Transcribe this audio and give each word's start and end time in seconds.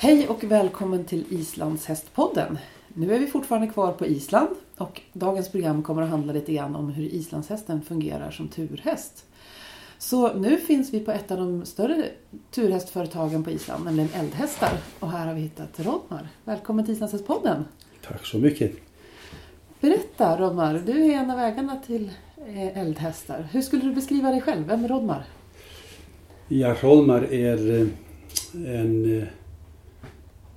Hej 0.00 0.28
och 0.28 0.44
välkommen 0.44 1.04
till 1.04 1.24
Islands 1.30 1.86
hästpodden. 1.86 2.58
Nu 2.88 3.14
är 3.14 3.18
vi 3.18 3.26
fortfarande 3.26 3.68
kvar 3.68 3.92
på 3.92 4.06
Island 4.06 4.48
och 4.76 5.00
dagens 5.12 5.48
program 5.48 5.82
kommer 5.82 6.02
att 6.02 6.08
handla 6.08 6.32
lite 6.32 6.52
grann 6.52 6.76
om 6.76 6.90
hur 6.90 7.04
islandshästen 7.14 7.82
fungerar 7.82 8.30
som 8.30 8.48
turhäst. 8.48 9.24
Så 9.98 10.34
nu 10.34 10.56
finns 10.56 10.92
vi 10.92 11.00
på 11.00 11.10
ett 11.10 11.30
av 11.30 11.38
de 11.38 11.64
större 11.64 12.04
turhästföretagen 12.50 13.44
på 13.44 13.50
Island, 13.50 13.84
nämligen 13.84 14.10
Eldhästar. 14.14 14.72
Och 15.00 15.10
här 15.10 15.26
har 15.26 15.34
vi 15.34 15.40
hittat 15.40 15.80
Rodmar. 15.80 16.28
Välkommen 16.44 16.84
till 16.84 16.94
Islandshästpodden. 16.94 17.64
Tack 18.08 18.26
så 18.26 18.38
mycket. 18.38 18.72
Berätta 19.80 20.40
Rodmar, 20.40 20.82
du 20.86 21.04
är 21.04 21.18
en 21.18 21.30
av 21.30 21.38
ägarna 21.38 21.80
till 21.86 22.10
eh, 22.46 22.78
Eldhästar. 22.78 23.48
Hur 23.52 23.62
skulle 23.62 23.82
du 23.82 23.94
beskriva 23.94 24.30
dig 24.30 24.40
själv? 24.40 24.66
Vem 24.66 24.84
är 24.84 24.88
Rodmar? 24.88 25.24
Ja, 26.48 26.74
Rodmar 26.82 27.32
är 27.32 27.80
eh, 27.80 27.86
en... 28.80 29.26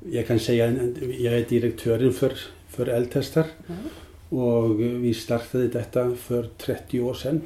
Jag 0.09 0.27
kan 0.27 0.39
säga 0.39 0.65
en, 0.65 0.97
jag 1.19 1.33
är 1.33 1.45
direktören 1.49 2.13
för, 2.13 2.33
för 2.67 2.87
Eldhästar. 2.87 3.45
Mm. 3.67 3.79
Och 4.29 4.79
vi 4.79 5.13
startade 5.13 5.67
detta 5.67 6.15
för 6.15 6.49
30 6.57 7.01
år 7.01 7.13
sedan. 7.13 7.41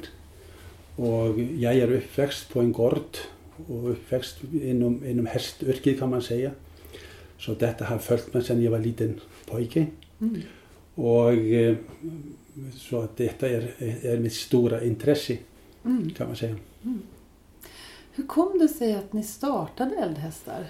Och 0.96 1.40
jag 1.40 1.74
är 1.76 1.92
uppväxt 1.92 2.48
på 2.48 2.60
en 2.60 2.72
gård 2.72 3.16
och 3.68 3.90
uppväxt 3.90 4.36
inom, 4.62 5.06
inom 5.06 5.26
hästyrket 5.26 5.98
kan 5.98 6.10
man 6.10 6.22
säga. 6.22 6.50
Så 7.38 7.54
detta 7.54 7.84
har 7.84 7.98
följt 7.98 8.34
mig 8.34 8.44
sedan 8.44 8.62
jag 8.62 8.70
var 8.70 8.78
liten 8.78 9.20
pojke. 9.46 9.86
Mm. 10.20 10.42
Och 10.94 11.32
eh, 11.32 11.76
så 12.74 13.00
att 13.00 13.16
detta 13.16 13.48
är, 13.48 13.74
är 14.02 14.18
mitt 14.18 14.34
stora 14.34 14.84
intresse 14.84 15.38
mm. 15.84 16.10
kan 16.10 16.26
man 16.26 16.36
säga. 16.36 16.56
Mm. 16.84 17.02
Hur 18.12 18.26
kom 18.26 18.58
det 18.58 18.68
sig 18.68 18.94
att 18.94 19.12
ni 19.12 19.22
startade 19.22 19.96
Eldhästar? 19.96 20.66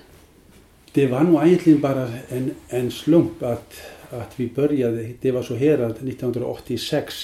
Det 0.96 1.06
var 1.06 1.22
nog 1.22 1.46
egentligen 1.46 1.80
bara 1.80 2.08
en, 2.28 2.50
en 2.68 2.90
slump 2.90 3.42
att, 3.42 3.80
att 4.10 4.40
vi 4.40 4.48
började. 4.48 5.12
Det 5.20 5.30
var 5.30 5.42
så 5.42 5.54
här 5.54 5.78
att 5.78 6.02
1986 6.02 7.14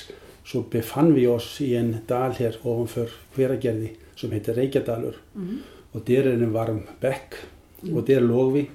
så 0.45 0.61
befann 0.71 1.15
vi 1.15 1.27
oss 1.27 1.61
i 1.61 1.77
en 1.77 1.97
dal 2.07 2.31
här 2.33 2.57
ovanför 2.63 3.09
Hveragerði 3.35 3.89
som 4.15 4.33
heter 4.33 4.55
Reykjadalur 4.55 5.17
mm. 5.35 5.59
och 5.93 6.01
där 6.05 6.25
är 6.25 6.33
en 6.33 6.53
varm 6.53 6.83
bäck 7.01 7.35
mm. 7.83 7.97
och 7.97 8.05
där 8.05 8.21
låg 8.21 8.53
vi 8.53 8.71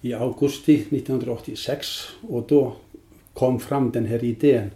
i 0.00 0.14
augusti 0.14 0.74
1986 0.74 1.86
och 2.20 2.44
då 2.48 2.72
kom 3.34 3.60
fram 3.60 3.90
den 3.90 4.06
här 4.06 4.24
idén. 4.24 4.70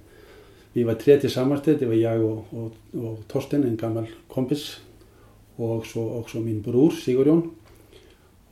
Vi 0.72 0.82
var 0.82 0.94
tre 0.94 1.20
tillsammans, 1.20 1.62
det 1.64 1.86
var 1.86 1.94
jag 1.94 2.24
och, 2.24 2.44
och, 2.50 2.72
och 3.04 3.18
Torsten, 3.28 3.64
en 3.64 3.76
gammal 3.76 4.06
kompis 4.28 4.80
och 5.56 5.86
så 5.86 6.10
också 6.10 6.40
min 6.40 6.62
bror 6.62 6.90
Sigurjón 6.90 7.50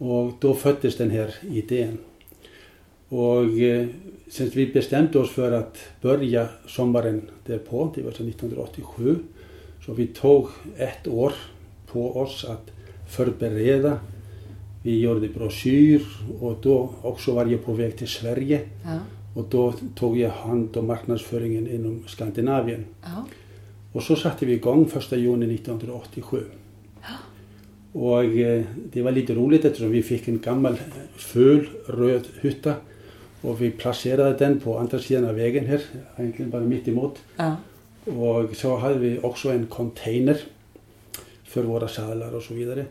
och 0.01 0.33
då 0.41 0.55
föddes 0.55 0.97
den 0.97 1.11
här 1.11 1.34
idén. 1.51 1.98
Och 3.09 3.45
eh, 3.45 3.89
sen 4.31 4.51
vi 4.55 4.67
bestämde 4.67 5.19
oss 5.19 5.31
för 5.31 5.53
att 5.53 5.78
börja 6.00 6.49
sommaren 6.66 7.22
därpå, 7.47 7.93
det 7.94 8.03
var 8.03 8.11
1987, 8.11 9.16
så 9.87 9.93
vi 9.93 10.06
tog 10.06 10.49
ett 10.77 11.09
år 11.09 11.33
på 11.87 12.21
oss 12.21 12.44
att 12.44 12.71
förbereda. 13.09 14.00
Vi 14.83 15.00
gjorde 15.00 15.28
broschyr 15.28 16.06
och 16.41 16.59
då 16.62 16.91
också 17.03 17.32
var 17.32 17.47
jag 17.47 17.65
på 17.65 17.72
väg 17.72 17.99
till 17.99 18.09
Sverige 18.09 18.61
ja. 18.84 18.99
och 19.34 19.47
då 19.50 19.75
tog 19.94 20.19
jag 20.19 20.31
hand 20.31 20.77
om 20.77 20.87
marknadsföringen 20.87 21.69
inom 21.69 22.03
Skandinavien. 22.06 22.87
Ja. 23.03 23.25
Och 23.93 24.03
så 24.03 24.17
satte 24.17 24.47
vi 24.47 24.53
igång 24.53 24.91
1 24.97 25.12
juni 25.12 25.55
1987. 25.55 26.44
Ja. 27.93 28.01
Och 28.01 28.25
eh, 28.25 28.65
det 28.93 29.03
var 29.03 29.12
lite 29.12 29.34
roligt 29.34 29.65
eftersom 29.65 29.91
vi 29.91 30.03
fick 30.03 30.28
en 30.28 30.39
gammal 30.39 30.77
ful 31.17 31.69
röd 31.87 32.27
hytta 32.41 32.75
och 33.41 33.62
vi 33.62 33.71
placerade 33.71 34.39
den 34.39 34.61
på 34.61 34.78
andra 34.78 34.99
sidan 34.99 35.25
av 35.25 35.34
vägen 35.34 35.67
här, 35.67 35.81
egentligen 36.17 36.50
bara 36.50 36.62
mitt 36.62 36.89
emot. 36.89 37.19
Ja. 37.37 37.56
Och 38.05 38.56
så 38.56 38.77
hade 38.77 38.99
vi 38.99 39.19
också 39.23 39.50
en 39.50 39.67
container 39.67 40.41
för 41.45 41.62
våra 41.62 41.89
salar 41.89 42.34
och 42.34 42.43
så 42.43 42.55
vidare. 42.55 42.84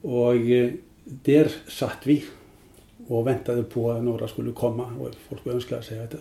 Och 0.00 0.36
eh, 0.36 0.70
där 1.04 1.48
satt 1.68 1.98
vi 2.04 2.24
och 3.06 3.26
väntade 3.26 3.62
på 3.62 3.90
att 3.90 4.04
några 4.04 4.28
skulle 4.28 4.52
komma 4.52 4.84
och 5.00 5.10
folk 5.28 5.46
önskade 5.46 5.82
sig 5.82 6.04
att, 6.04 6.14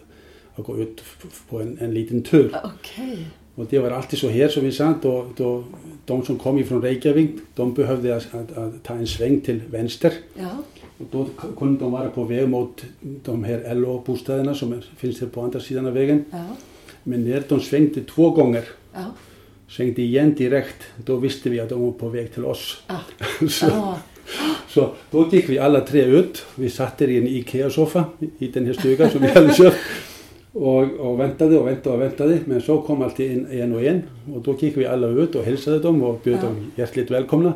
att 0.56 0.66
gå 0.66 0.78
ut 0.78 1.04
på 1.50 1.62
en, 1.62 1.78
en 1.80 1.94
liten 1.94 2.24
tur. 2.24 2.48
Okay. 2.48 3.26
Och 3.56 3.66
det 3.70 3.80
var 3.80 3.92
alltid 3.92 4.20
så 4.20 4.30
här 4.30 4.48
som 4.48 4.64
vi 4.64 4.72
sa, 4.72 4.94
då, 5.02 5.26
då, 5.38 5.64
de 6.06 6.26
som 6.26 6.38
kom 6.38 6.60
ifrån 6.60 6.82
Reykjavik, 6.82 7.32
de 7.56 7.74
behövde 7.74 8.16
att, 8.16 8.36
att, 8.36 8.58
att 8.58 8.84
ta 8.84 8.94
en 8.94 9.08
sväng 9.08 9.42
till 9.42 9.62
vänster. 9.72 10.14
Ja. 10.36 10.50
Och 10.98 11.06
då 11.12 11.28
kunde 11.58 11.80
de 11.80 11.92
vara 11.92 12.10
på 12.10 12.24
väg 12.24 12.50
mot 12.50 12.84
de 13.00 13.44
här 13.44 13.76
LO-bostäderna 13.76 14.56
som 14.56 14.82
finns 14.98 15.22
här 15.22 15.28
på 15.28 15.42
andra 15.42 15.60
sidan 15.60 15.86
av 15.86 15.94
vägen. 15.94 16.26
Ja. 16.32 16.46
Men 17.04 17.30
när 17.30 17.44
de 17.50 17.60
svängde 17.60 18.02
två 18.02 18.30
gånger, 18.30 18.64
ja. 18.94 19.06
svängde 19.68 20.02
igen 20.02 20.34
direkt, 20.34 20.84
då 21.06 21.16
visste 21.16 21.50
vi 21.50 21.60
att 21.60 21.70
de 21.70 21.82
var 21.82 21.92
på 21.92 22.10
väg 22.10 22.34
till 22.34 22.46
oss. 22.46 22.84
Ja. 22.88 23.00
så, 23.50 23.96
så 24.68 24.94
då 25.12 25.30
gick 25.32 25.50
vi 25.50 25.60
alla 25.60 25.82
tre 25.82 26.04
ut. 26.04 26.46
Vi 26.56 26.70
satt 26.70 26.98
där 26.98 27.08
i 27.08 27.18
en 27.18 27.28
IKEA-soffa 27.28 28.04
i 28.40 28.48
den 28.48 28.66
här 28.66 28.74
stugan 28.74 29.10
som 29.10 29.22
vi 29.22 29.28
hade 29.28 29.54
köpt. 29.54 29.78
Och, 30.54 30.84
och 30.84 31.20
väntade 31.20 31.58
och 31.58 31.68
väntade 31.68 31.96
och 31.96 32.02
väntade. 32.02 32.40
Men 32.46 32.62
så 32.62 32.82
kom 32.82 33.02
alltid 33.02 33.32
en, 33.32 33.62
en 33.62 33.74
och 33.74 33.84
en. 33.84 34.02
Och 34.34 34.42
då 34.42 34.56
gick 34.60 34.78
vi 34.78 34.86
alla 34.86 35.08
ut 35.08 35.36
och 35.36 35.44
hälsade 35.44 35.80
dem 35.80 36.04
och 36.04 36.20
bjöd 36.24 36.42
dem 36.42 36.72
hjärtligt 36.76 37.12
välkomna. 37.12 37.54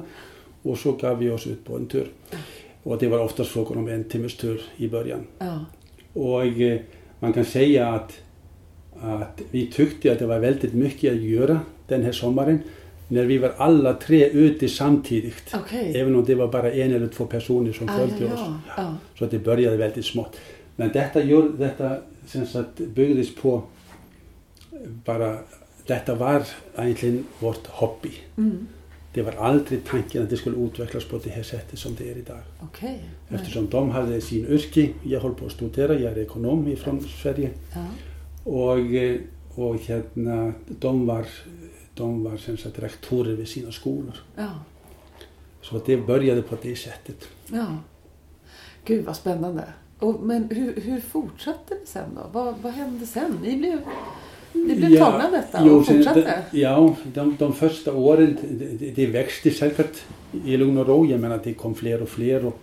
Och 0.61 0.77
så 0.77 0.91
gav 0.91 1.19
vi 1.19 1.29
oss 1.29 1.47
ut 1.47 1.65
på 1.65 1.75
en 1.75 1.85
tur. 1.85 2.07
Och 2.83 2.97
det 2.97 3.07
var 3.07 3.19
oftast 3.19 3.49
frågan 3.49 3.77
om 3.77 3.87
en 3.87 4.03
timmes 4.03 4.37
tur 4.37 4.61
i 4.77 4.87
början. 4.87 5.19
Ja. 5.39 5.65
Och 6.13 6.45
eh, 6.45 6.79
man 7.19 7.33
kan 7.33 7.45
säga 7.45 7.87
att, 7.87 8.19
att 9.01 9.41
vi 9.51 9.71
tyckte 9.71 10.11
att 10.11 10.19
det 10.19 10.27
var 10.27 10.39
väldigt 10.39 10.73
mycket 10.73 11.13
att 11.13 11.21
göra 11.21 11.59
den 11.87 12.03
här 12.03 12.11
sommaren 12.11 12.59
när 13.07 13.25
vi 13.25 13.37
var 13.37 13.53
alla 13.57 13.93
tre 13.93 14.29
ute 14.29 14.67
samtidigt. 14.67 15.55
Okay. 15.65 15.93
Även 15.93 16.15
om 16.15 16.25
det 16.25 16.35
var 16.35 16.47
bara 16.47 16.71
en 16.71 16.93
eller 16.93 17.07
två 17.07 17.25
personer 17.25 17.73
som 17.73 17.87
följde 17.87 18.25
ja, 18.25 18.33
oss. 18.33 18.39
Ja. 18.77 18.95
Så 19.19 19.25
det 19.25 19.39
började 19.39 19.77
väldigt 19.77 20.05
smått. 20.05 20.37
Men 20.75 20.91
detta, 20.91 21.23
gör, 21.23 21.51
detta 21.57 21.97
sagt, 22.27 22.77
byggdes 22.77 23.35
på 23.35 23.63
bara, 25.05 25.39
detta 25.85 26.15
var 26.15 26.47
egentligen 26.77 27.25
vårt 27.39 27.67
hobby. 27.67 28.11
Mm 28.38 28.67
det 29.17 29.23
var 29.23 29.31
aldrig 29.31 29.85
tanken 29.85 30.23
att 30.23 30.29
det 30.29 30.38
skulle 30.38 30.57
utvecklas 30.57 31.05
på 31.05 31.17
det 31.17 31.29
här 31.29 31.43
sättet 31.43 31.79
som 31.79 31.95
det 31.95 32.11
är 32.11 32.17
idag. 32.17 32.39
Okay. 32.63 32.97
Eftersom 33.29 33.69
de 33.69 33.89
hade 33.89 34.21
sin 34.21 34.47
yrke, 34.47 34.89
jag 35.03 35.19
håller 35.19 35.35
på 35.35 35.45
att 35.45 35.51
studera, 35.51 35.99
jag 35.99 36.11
är 36.11 36.17
ekonom 36.17 36.75
från 36.75 37.01
Sverige. 37.01 37.49
Ja. 37.73 37.85
Och, 38.44 38.77
och 39.55 39.75
hérna, 39.81 40.53
de 40.67 41.07
var, 41.07 41.25
de 41.94 42.23
var 42.23 42.38
sagt, 42.38 42.79
rektorer 42.79 43.35
vid 43.35 43.47
sina 43.47 43.71
skolor. 43.71 44.15
Ja. 44.35 44.49
Så 45.61 45.81
det 45.85 45.97
började 45.97 46.41
på 46.41 46.57
det 46.62 46.75
sättet. 46.75 47.27
Ja. 47.51 47.77
Gud 48.85 49.06
vad 49.06 49.15
spännande. 49.15 49.63
Och, 49.99 50.19
men 50.23 50.49
hur, 50.49 50.81
hur 50.81 51.01
fortsatte 51.01 51.75
det 51.75 51.85
sen 51.85 52.09
då? 52.15 52.21
Vad, 52.31 52.55
vad 52.61 52.73
hände 52.73 53.05
sen? 53.05 53.39
Ni 53.41 53.57
blev 53.57 53.79
ni 54.53 54.75
blev 54.75 54.91
ja, 54.91 55.05
tagna 55.05 55.31
detta 55.31 55.61
och 55.61 55.67
jo, 55.67 55.83
fortsatte? 55.83 56.44
Ja, 56.51 56.95
de, 57.13 57.35
de 57.39 57.53
första 57.53 57.94
åren 57.94 58.38
det, 58.79 58.91
det 58.95 59.05
växte 59.05 59.51
säkert 59.51 60.03
i 60.45 60.57
lugn 60.57 60.77
och 60.77 60.88
ro. 60.88 61.05
Jag 61.05 61.19
menar 61.19 61.39
det 61.44 61.53
kom 61.53 61.75
fler 61.75 62.01
och 62.01 62.09
fler. 62.09 62.45
Och, 62.45 62.59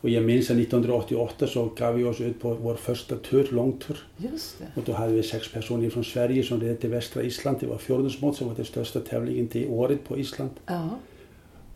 och 0.00 0.10
jag 0.10 0.24
minns 0.24 0.50
att 0.50 0.56
1988 0.56 1.46
så 1.46 1.70
gav 1.76 1.94
vi 1.94 2.04
oss 2.04 2.20
ut 2.20 2.40
på 2.40 2.54
vår 2.54 2.74
första 2.74 3.16
tur, 3.16 3.48
långtur. 3.50 3.98
Just 4.16 4.58
det. 4.58 4.80
Och 4.80 4.82
då 4.86 4.92
hade 4.92 5.12
vi 5.12 5.22
sex 5.22 5.52
personer 5.52 5.90
från 5.90 6.04
Sverige 6.04 6.42
som 6.42 6.60
red 6.60 6.80
till 6.80 6.90
västra 6.90 7.22
Island. 7.22 7.56
Det 7.60 7.66
var 7.66 7.78
fjordensmått 7.78 8.36
som 8.36 8.48
var 8.48 8.54
den 8.54 8.64
största 8.64 9.00
tävlingen 9.00 9.48
det 9.52 9.66
året 9.66 10.08
på 10.08 10.18
Island. 10.18 10.50
Ja. 10.66 10.88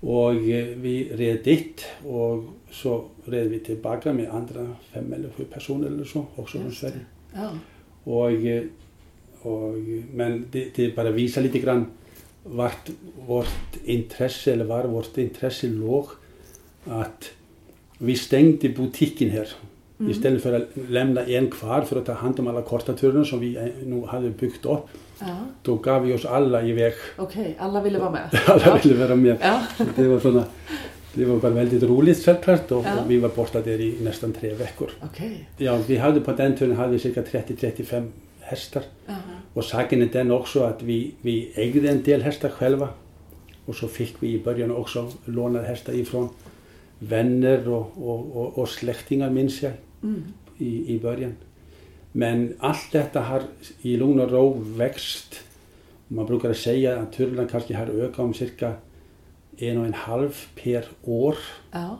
Och 0.00 0.35
eh, 0.35 0.67
vi 0.76 1.08
red 1.12 1.44
dit 1.44 1.85
och 2.06 2.44
så 2.70 3.05
red 3.25 3.49
vi 3.49 3.61
tillbaka 3.61 4.12
med 4.12 4.31
andra 4.31 4.76
fem 4.93 5.12
eller 5.12 5.29
sju 5.37 5.44
personer 5.44 5.87
eller 5.87 6.05
så, 6.05 6.26
också 6.37 6.58
från 6.58 6.73
Sverige. 6.73 7.00
Ja. 7.35 8.31
Eh, 8.31 8.62
och, 9.43 9.75
men 10.14 10.47
det, 10.50 10.69
det 10.75 10.97
bara 10.97 11.11
visar 11.11 11.43
lite 11.43 11.58
grann 11.58 11.87
vart 12.44 12.91
vårt 13.26 13.76
intresse, 13.85 14.52
eller 14.52 14.64
var 14.64 14.85
vårt 14.85 15.19
intresse 15.19 15.67
låg 15.67 16.06
att 16.85 17.31
vi 17.99 18.17
stängde 18.17 18.69
butiken 18.69 19.31
här. 19.31 19.49
Mm. 20.00 20.11
Istället 20.11 20.43
för 20.43 20.52
att 20.52 20.69
lämna 20.88 21.25
en 21.25 21.50
kvar 21.50 21.82
för 21.82 21.97
att 21.97 22.06
ta 22.06 22.12
hand 22.12 22.41
om 22.41 22.47
alla 22.47 22.62
kortaturer 22.62 23.25
som 23.25 23.41
vi 23.41 23.56
eh, 23.56 23.67
nu 23.85 24.02
hade 24.06 24.31
byggt 24.31 24.64
upp. 24.64 24.88
Ja. 25.20 25.37
Då 25.62 25.75
gav 25.76 26.02
vi 26.02 26.14
oss 26.14 26.25
alla 26.25 26.62
iväg. 26.62 26.93
Okej, 27.17 27.56
alla 27.58 27.82
ville 27.82 27.99
vara 27.99 28.11
med. 28.11 28.28
Alla 28.46 28.62
ja. 28.67 28.78
ville 28.82 29.05
vara 29.05 29.17
med. 29.17 29.37
Ja. 29.40 29.62
Det 29.96 30.08
var 30.08 30.20
såna, 30.20 30.44
det 31.14 31.25
var 31.25 31.37
bara 31.37 31.52
väldigt 31.52 31.82
roligt 31.82 32.25
självklart 32.25 32.70
och, 32.72 32.78
och 32.78 32.84
vi 33.11 33.19
var 33.19 33.28
borta 33.28 33.61
där 33.61 33.81
i 33.81 33.96
nästan 34.00 34.32
tre 34.32 34.55
veckor. 34.55 34.90
Okej. 35.02 35.49
Ja, 35.56 35.78
vi 35.87 35.96
hade 35.96 36.20
på 36.20 36.32
den 36.32 36.56
turen 36.56 36.76
hade 36.76 36.93
vi 36.93 36.99
cirka 36.99 37.22
30-35 37.22 38.08
hästar. 38.40 38.82
Ja. 39.06 39.14
Och 39.55 39.64
saken 39.64 40.02
är 40.02 40.06
den 40.06 40.31
också 40.31 40.62
att 40.62 40.82
vi, 40.82 41.14
vi 41.20 41.52
ägde 41.55 41.88
en 41.88 42.02
del 42.02 42.23
hästar 42.23 42.49
själva. 42.49 42.88
Och 43.66 43.76
så 43.76 43.88
fick 43.88 44.14
vi 44.20 44.28
i 44.34 44.38
början 44.38 44.70
också 44.70 45.12
låna 45.25 45.62
hästar 45.62 45.93
ifrån 45.93 46.28
vänner 46.99 47.69
och, 47.69 47.93
och, 47.96 48.37
och, 48.37 48.58
och 48.58 48.69
släktingar 48.69 49.31
minns 49.31 49.62
jag 49.62 49.73
Mm. 50.02 50.23
i, 50.58 50.94
i 50.94 50.99
början. 51.00 51.34
Men 52.12 52.54
allt 52.58 52.92
detta 52.92 53.20
har 53.20 53.42
i 53.82 53.96
lugn 53.96 54.20
och 54.20 54.30
ro 54.30 54.52
växt. 54.58 55.40
Man 56.08 56.26
brukar 56.26 56.52
säga 56.52 56.98
att 57.00 57.12
turerna 57.12 57.48
kanske 57.48 57.76
har 57.76 57.86
ökat 57.86 58.18
om 58.18 58.34
cirka 58.34 58.72
en 59.58 59.78
och 59.78 59.86
en 59.86 59.94
halv 59.94 60.36
per 60.62 60.84
år. 61.02 61.36
Ja. 61.72 61.98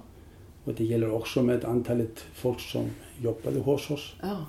Och 0.65 0.75
det 0.75 0.85
gäller 0.85 1.11
också 1.13 1.43
med 1.43 1.65
antalet 1.65 2.25
folk 2.33 2.61
som 2.61 2.91
jobbade 3.23 3.61
hos 3.61 3.91
oss. 3.91 4.15
Ja. 4.23 4.47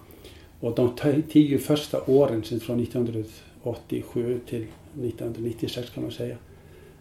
Och 0.60 0.76
de 0.76 0.96
t- 0.96 1.22
tio 1.32 1.58
första 1.60 2.02
åren, 2.06 2.44
sedan 2.44 2.60
från 2.60 2.80
1987 2.80 4.40
till 4.50 4.62
1996 4.62 5.90
kan 5.90 6.04
man 6.04 6.12
säga, 6.12 6.38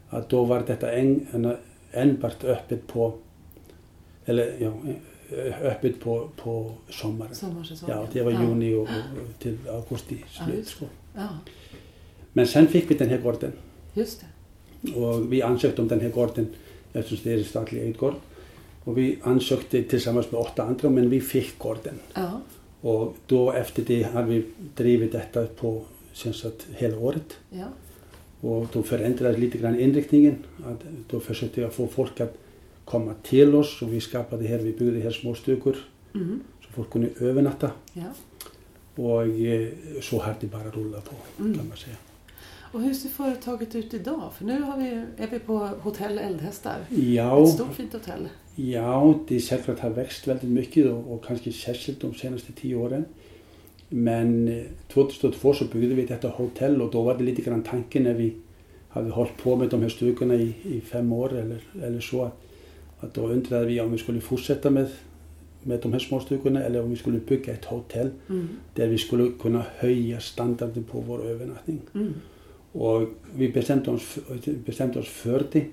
att 0.08 0.28
då 0.28 0.44
var 0.44 0.62
detta 0.66 0.92
en, 0.92 1.26
en, 1.32 1.56
enbart 1.92 2.44
öppet 2.44 2.86
på, 2.86 3.14
eller 4.24 4.62
eh, 4.62 4.72
öppet 5.62 6.00
på, 6.00 6.28
på 6.36 6.72
sommaren. 6.88 7.34
Sommarsäsongen. 7.34 7.96
Ja, 7.96 8.06
det 8.12 8.22
var 8.22 8.30
juni 8.30 8.74
och, 8.74 8.82
och 8.82 8.88
till 9.38 9.58
augusti 9.68 10.24
Ja, 10.38 10.44
slut. 10.44 10.66
så. 10.68 10.84
Ja, 11.14 11.28
Men 12.32 12.46
sen 12.46 12.66
fick 12.66 12.90
vi 12.90 12.94
den 12.94 13.08
här 13.08 13.18
gården 13.18 13.52
just 13.94 14.24
det. 14.82 14.92
och 14.94 15.32
vi 15.32 15.42
ansökte 15.42 15.82
om 15.82 15.88
den 15.88 16.00
här 16.00 16.08
gården 16.10 16.46
eftersom 16.92 17.18
det 17.24 17.32
är 17.32 17.38
en 17.38 17.44
statlig 17.44 17.82
ägd 17.82 17.96
gård. 17.98 18.14
Och 18.84 18.98
vi 18.98 19.18
ansökte 19.22 19.82
tillsammans 19.82 20.32
med 20.32 20.40
åtta 20.40 20.62
andra 20.62 20.90
men 20.90 21.10
vi 21.10 21.20
fick 21.20 21.58
gården. 21.58 21.94
Ja. 22.14 22.40
Och 22.80 23.16
då 23.26 23.52
efter 23.52 23.82
det 23.86 24.02
har 24.02 24.22
vi 24.22 24.44
drivit 24.76 25.12
detta 25.12 25.46
på 25.46 25.82
att 26.44 26.66
hela 26.76 26.98
året. 26.98 27.36
Ja. 27.50 27.64
Och 28.40 28.66
då 28.72 28.82
förändrades 28.82 29.38
lite 29.38 29.58
grann 29.58 29.80
inriktningen. 29.80 30.36
Att 30.66 30.80
då 31.10 31.20
försökte 31.20 31.60
jag 31.60 31.72
få 31.72 31.86
folk 31.86 32.20
att 32.20 32.36
komma 32.90 33.14
till 33.22 33.54
oss 33.54 33.82
och 33.82 33.92
vi 33.92 34.00
skapade 34.00 34.44
här, 34.46 34.58
vi 34.58 34.72
byggde 34.72 35.00
här 35.00 35.10
små 35.10 35.34
stugor 35.34 35.76
Mm. 36.14 36.40
så 36.66 36.72
folk 36.72 36.90
kunde 36.90 37.08
övernatta. 37.20 37.70
ja. 37.92 38.02
Och 39.02 39.22
eh, 39.26 39.69
så 40.02 40.19
har 40.20 40.34
det 40.40 40.46
bara 40.46 40.70
rullat 40.70 41.04
på 41.04 41.14
Mm. 41.42 41.54
kan 41.58 41.69
man 41.69 41.76
säga. 41.76 41.96
Och 42.72 42.81
hur 42.82 42.94
ser 42.94 43.08
företaget 43.08 43.75
ut 43.75 43.94
idag? 43.94 44.31
För 44.38 44.44
nu 44.44 44.60
har 44.62 44.78
vi, 44.78 44.88
är 45.25 45.28
vi 45.31 45.38
på 45.38 45.56
Hotell 45.82 46.19
Eldhästar. 46.19 46.76
Ja, 46.88 47.42
Ett 47.42 47.48
stort 47.54 47.75
fint 47.75 47.92
hotell. 47.92 48.28
ja, 48.54 49.14
det 49.28 49.40
säkert 49.40 49.78
har 49.78 49.90
växt 49.90 50.26
väldigt 50.28 50.50
mycket 50.50 50.87
och, 50.87 51.12
och 51.14 51.25
kanske 51.25 51.52
särskilt 51.52 52.00
de 52.00 52.14
senaste 52.14 52.52
tio 52.52 52.76
åren. 52.76 53.04
Men 53.88 54.48
eh, 54.48 54.64
2002 54.92 55.54
så 55.54 55.64
byggde 55.64 55.94
vi 55.94 56.06
detta 56.06 56.28
hotell 56.28 56.82
och 56.82 56.90
då 56.90 57.02
var 57.02 57.19
det 57.19 57.25
lite 57.25 57.42
grann 57.42 57.62
tanken 57.62 58.02
när 58.02 58.14
vi 58.14 58.37
hade 58.88 59.10
hållit 59.10 59.37
på 59.42 59.56
med 59.56 59.69
de 59.69 59.82
här 59.82 59.88
stugorna 59.88 60.34
i, 60.34 60.54
i 60.64 60.81
fem 60.81 61.12
år 61.12 61.32
eller, 61.38 61.60
eller 61.82 62.00
så 62.00 62.25
att, 62.25 62.40
att 63.00 63.14
då 63.14 63.26
undrade 63.26 63.67
vi 63.67 63.81
om 63.81 63.93
vi 63.93 63.99
skulle 63.99 64.20
fortsätta 64.20 64.70
med, 64.70 64.88
med 65.62 65.81
de 65.81 65.93
här 65.93 65.99
små 65.99 66.20
stugorna 66.20 66.62
eller 66.64 66.82
om 66.82 66.91
vi 66.91 66.97
skulle 66.97 67.19
bygga 67.19 67.52
ett 67.52 67.64
hotell 67.64 68.11
Mm. 68.29 68.49
där 68.75 68.88
vi 68.88 68.99
skulle 68.99 69.32
kunna 69.41 69.64
höja 69.76 70.20
standarden 70.20 70.85
på 70.85 71.00
vår 71.00 71.26
övernattning. 71.26 71.81
Mm. 71.94 72.14
Och 72.73 73.08
vi 73.35 73.49
bestämde 73.49 73.91
oss, 73.91 74.19
bestämde 74.67 74.99
oss 74.99 75.08
för 75.08 75.47
det. 75.52 75.64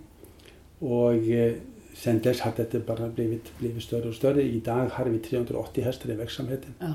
Och 0.79 1.13
eh, 1.13 1.53
sen 1.95 2.19
dess 2.19 2.39
har 2.39 2.53
det 2.71 2.85
bara 2.87 3.09
blivit, 3.09 3.59
blivit 3.59 3.83
större 3.83 4.09
och 4.09 4.15
större. 4.15 4.41
Idag 4.41 4.89
har 4.93 5.05
vi 5.05 5.19
380 5.19 5.83
hästar 5.83 6.09
i 6.09 6.13
verksamheten. 6.15 6.73
Ja. 6.79 6.93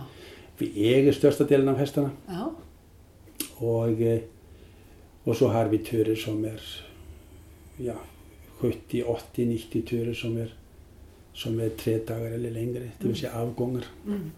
Vi 0.58 0.94
äger 0.94 1.12
största 1.12 1.44
delen 1.44 1.68
av 1.68 1.76
hästarna. 1.76 2.10
Ja. 2.26 2.54
Och, 3.56 3.88
eh, 3.88 4.20
och 5.24 5.36
så 5.36 5.48
har 5.48 5.68
vi 5.68 5.78
turer 5.78 6.14
som 6.14 6.44
är 6.44 6.60
ja, 7.76 7.94
70, 8.62 9.02
80, 9.02 9.46
90 9.46 9.82
turer 9.82 10.14
som 10.14 10.36
är, 10.36 10.54
som 11.32 11.60
är 11.60 11.68
tre 11.68 11.98
dagar 11.98 12.30
eller 12.32 12.50
längre. 12.50 12.72
Det 12.72 12.78
Mm. 12.78 12.92
vill 13.12 13.16
säga 13.16 13.40
avgångar. 13.40 13.84
Mm. 14.06 14.30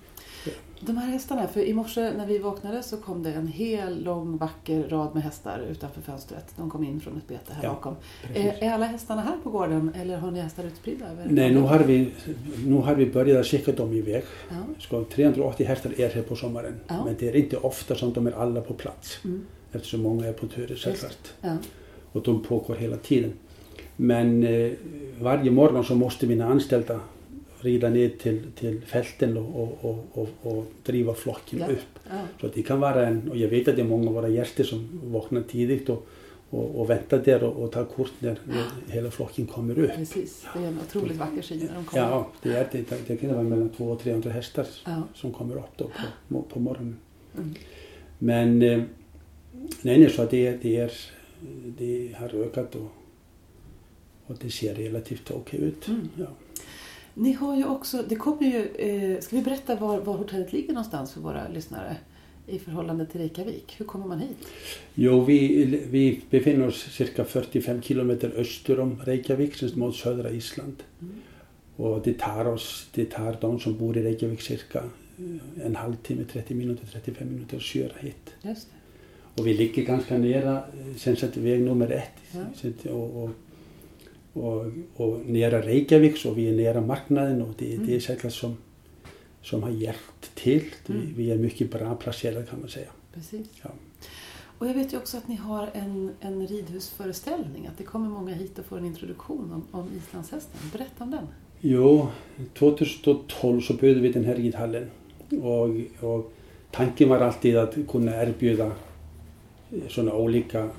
De 0.80 0.96
här 0.96 1.06
hästarna, 1.06 1.48
för 1.48 1.60
i 1.60 1.72
morse 1.72 2.12
när 2.16 2.26
vi 2.26 2.38
vaknade 2.38 2.82
så 2.82 2.96
kom 2.96 3.22
det 3.22 3.32
en 3.32 3.46
hel 3.46 4.04
lång 4.04 4.36
vacker 4.36 4.88
rad 4.88 5.14
med 5.14 5.22
hästar 5.22 5.66
utanför 5.70 6.00
fönstret. 6.00 6.54
De 6.56 6.70
kom 6.70 6.84
in 6.84 7.00
från 7.00 7.16
ett 7.16 7.28
bete 7.28 7.52
här 7.52 7.64
Ja, 7.64 7.68
bakom. 7.68 7.94
Precis. 8.22 8.44
Är, 8.44 8.64
är 8.68 8.70
alla 8.72 8.86
hästarna 8.86 9.22
här 9.22 9.36
på 9.42 9.50
gården 9.50 9.92
eller 9.96 10.16
har 10.16 10.30
ni 10.30 10.40
hästar 10.40 10.64
utspridda? 10.64 11.06
Nej, 11.28 11.54
nu 11.54 11.60
har, 11.60 11.78
vi, 11.78 12.12
nu 12.66 12.74
har 12.74 12.94
vi 12.94 13.06
börjat 13.06 13.46
skicka 13.46 13.72
dem 13.72 13.92
iväg. 13.92 14.24
Ja. 14.50 14.56
Ska 14.78 15.04
380 15.04 15.66
hästar 15.66 16.00
är 16.00 16.08
här 16.08 16.22
på 16.22 16.36
sommaren. 16.36 16.74
Ja. 16.86 17.04
Men 17.04 17.16
det 17.18 17.28
är 17.28 17.36
inte 17.36 17.56
ofta 17.56 17.94
som 17.94 18.12
de 18.12 18.26
är 18.26 18.32
alla 18.32 18.60
på 18.60 18.74
plats. 18.74 19.18
Mm. 19.24 19.46
Eftersom 19.72 20.00
många 20.02 20.26
är 20.26 20.32
på 20.32 20.46
turer 20.46 20.76
självklart. 20.76 21.32
Ja. 21.40 21.56
Och 22.12 22.22
de 22.22 22.42
pågår 22.42 22.74
hela 22.76 22.96
tiden. 22.96 23.32
Men 23.96 24.43
eh, 24.44 24.73
varje 25.20 25.50
morgon 25.50 25.85
så 25.85 25.94
måste 25.94 26.26
mina 26.26 26.46
anställda 26.46 27.00
rida 27.61 27.88
ner 27.88 28.08
till, 28.08 28.43
till 28.55 28.81
fälten 28.81 29.37
och, 29.37 29.85
och, 29.85 30.06
och, 30.12 30.29
och, 30.43 30.64
driva 30.87 31.14
flocken 31.14 31.58
Ja. 31.58 31.67
upp. 31.67 31.99
Ja. 32.11 32.19
Så 32.41 32.46
det 32.55 32.62
kan 32.62 32.81
vara 32.81 33.06
en, 33.06 33.31
och 33.31 33.37
jag 33.37 33.49
vet 33.49 33.69
att 33.69 33.76
det 33.76 33.82
är 33.82 33.87
många 33.87 34.08
av 34.08 34.14
våra 34.14 34.29
gäster 34.29 34.64
som 34.64 35.00
vaknar 35.05 35.43
tidigt 35.43 35.88
och, 35.88 36.06
och, 36.50 36.91
väntar 36.91 37.19
där 37.19 37.43
och, 37.44 37.73
tar 37.73 37.85
kort 37.85 38.12
när, 38.19 38.38
när 38.44 38.93
hela 38.94 39.11
flocken 39.11 39.46
kommer 39.46 39.79
upp. 39.79 39.91
Precis, 39.96 40.46
det 40.55 40.64
är 40.64 40.69
en 40.69 40.79
otroligt 40.88 41.17
vacker 41.17 41.43
syn 41.43 41.58
när 41.58 41.75
de 41.75 41.85
kommer. 41.85 42.02
Ja, 42.08 42.29
det, 42.43 42.52
är, 42.56 42.69
det, 42.73 43.08
det 43.08 43.17
kan 43.17 43.35
vara 43.35 43.43
mellan 43.43 43.69
200 43.70 43.94
och 43.94 44.00
300 44.02 44.31
hästar 44.31 44.67
Ja. 44.85 45.02
som 45.14 45.32
kommer 45.32 45.56
upp 45.56 45.76
då 45.76 45.91
på, 46.29 46.43
på 46.43 46.61
morgonen. 46.61 46.96
Mm. 47.37 47.55
Men 48.19 48.62
eh, 48.62 48.79
nej, 49.82 49.99
nej, 49.99 50.11
så 50.11 50.25
det, 50.25 50.50
det, 50.62 50.76
är, 50.76 50.93
det 51.79 52.14
har 52.19 52.35
ökat 52.35 52.75
och, 52.75 52.88
och 54.26 54.36
det 54.40 54.50
ser 54.50 54.74
relativt 54.74 55.30
okej 55.30 55.60
ut. 55.60 55.88
Mm. 55.88 56.08
Ja. 56.16 56.26
Ni 57.14 57.32
har 57.32 57.56
ju 57.56 57.64
också, 57.64 58.04
det 58.08 58.16
kommer 58.16 58.43
ju, 58.43 58.66
eh, 58.66 59.20
ska 59.20 59.36
vi 59.36 59.43
berätta 59.43 59.76
var, 59.76 60.00
var 60.00 60.16
hotellet 60.16 60.52
ligger 60.52 60.69
någonstans 60.69 61.12
för 61.12 61.20
våra 61.20 61.48
lyssnare 61.48 61.96
i 62.46 62.58
förhållande 62.58 63.06
till 63.06 63.20
Reykjavik? 63.20 63.74
Hur 63.78 63.84
kommer 63.84 64.06
man 64.06 64.19
hit? 64.19 64.36
Jo, 64.94 65.24
vi, 65.24 65.64
vi 65.90 66.20
befinner 66.31 66.66
oss 66.66 66.93
cirka 66.93 67.24
45 67.24 67.82
kilometer 67.82 68.32
öster 68.36 68.81
om 68.81 69.00
Reykjavik, 69.04 69.76
mot 69.76 69.96
södra 69.96 70.31
Island. 70.31 70.76
Mm. 71.02 71.14
Och 71.76 72.02
det 72.04 72.19
tar, 72.19 72.44
oss, 72.44 72.88
det 72.94 73.04
tar 73.04 73.36
de 73.40 73.60
som 73.60 73.78
bor 73.78 73.96
i 73.96 74.02
Reykjavik 74.02 74.40
cirka 74.40 74.78
eh, 75.19 75.66
en 75.66 75.76
halvtimme, 75.76 76.24
30 76.32 76.54
minuter, 76.54 76.86
35 76.93 77.28
minuter 77.28 77.56
att 77.56 77.62
köra 77.62 77.93
hit. 78.00 78.31
Just 78.43 78.69
det. 78.70 78.84
Och 79.40 79.46
vi 79.46 79.54
ligger 79.54 79.82
ganska 79.82 80.19
nära 80.19 80.56
eh, 80.56 80.96
sen 80.96 81.16
så 81.16 81.26
att 81.26 81.36
väg 81.36 81.62
nummer 81.62 81.90
ett. 81.90 82.10
Ja. 82.32 82.90
Och, 82.90 83.24
och, 83.24 83.31
och, 84.34 84.67
och 84.96 85.20
nära 85.26 85.62
Reykjavik 85.62 86.17
så 86.17 86.34
vi 86.34 86.48
är 86.48 86.53
nära 86.53 86.81
marknaden 86.81 87.43
och 87.43 87.55
det, 87.58 87.76
det 87.76 87.96
är 87.96 88.00
säkert 88.00 88.32
som, 88.32 88.56
som 89.43 89.62
har 89.62 89.70
hjälpt 89.70 90.34
till. 90.34 90.64
Mm. 90.88 91.14
Vi 91.17 91.31
är 91.31 91.38
mycket 91.38 91.70
bra 91.70 91.94
placerade 91.94 92.46
kan 92.46 92.60
man 92.60 92.69
säga. 92.69 92.88
Precis. 93.14 93.46
Ja. 93.62 93.70
Och 94.58 94.67
jag 94.67 94.74
vet 94.74 94.93
ju 94.93 94.96
också 94.96 95.17
att 95.17 95.29
ni 95.29 95.34
har 95.34 95.69
en, 95.72 96.10
en 96.20 96.46
ridhusföreställning, 96.46 97.67
att 97.67 97.79
det 97.79 97.84
kommer 97.84 98.08
många 98.08 98.34
hit 98.34 98.58
och 98.58 98.64
får 98.64 98.79
en 98.79 98.84
introduktion 98.84 99.53
om, 99.53 99.81
om 99.81 99.88
islandshästen. 99.96 100.60
Berätta 100.72 101.05
om 101.05 101.10
den. 101.10 101.26
Jo, 101.60 102.08
2012 102.55 103.60
så 103.60 103.74
byggde 103.74 104.00
vi 104.00 104.12
den 104.12 104.24
här 104.24 104.34
ridhallen 104.34 104.91
och, 105.43 105.69
och 106.08 106.32
tanken 106.70 107.08
var 107.08 107.19
alltid 107.19 107.56
att 107.56 107.74
kunna 107.88 108.22
erbjuda 108.22 108.72
sådana 109.88 110.14
olika 110.14 110.70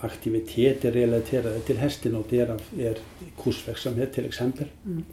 aktiviteter 0.00 0.92
relaterade 0.92 1.60
till 1.60 1.78
hästen 1.78 2.14
och 2.14 2.26
därav 2.30 2.62
är 2.78 2.96
kursverksamhet 3.42 4.12
till 4.12 4.24
exempel. 4.24 4.66
Mm. 4.84 5.04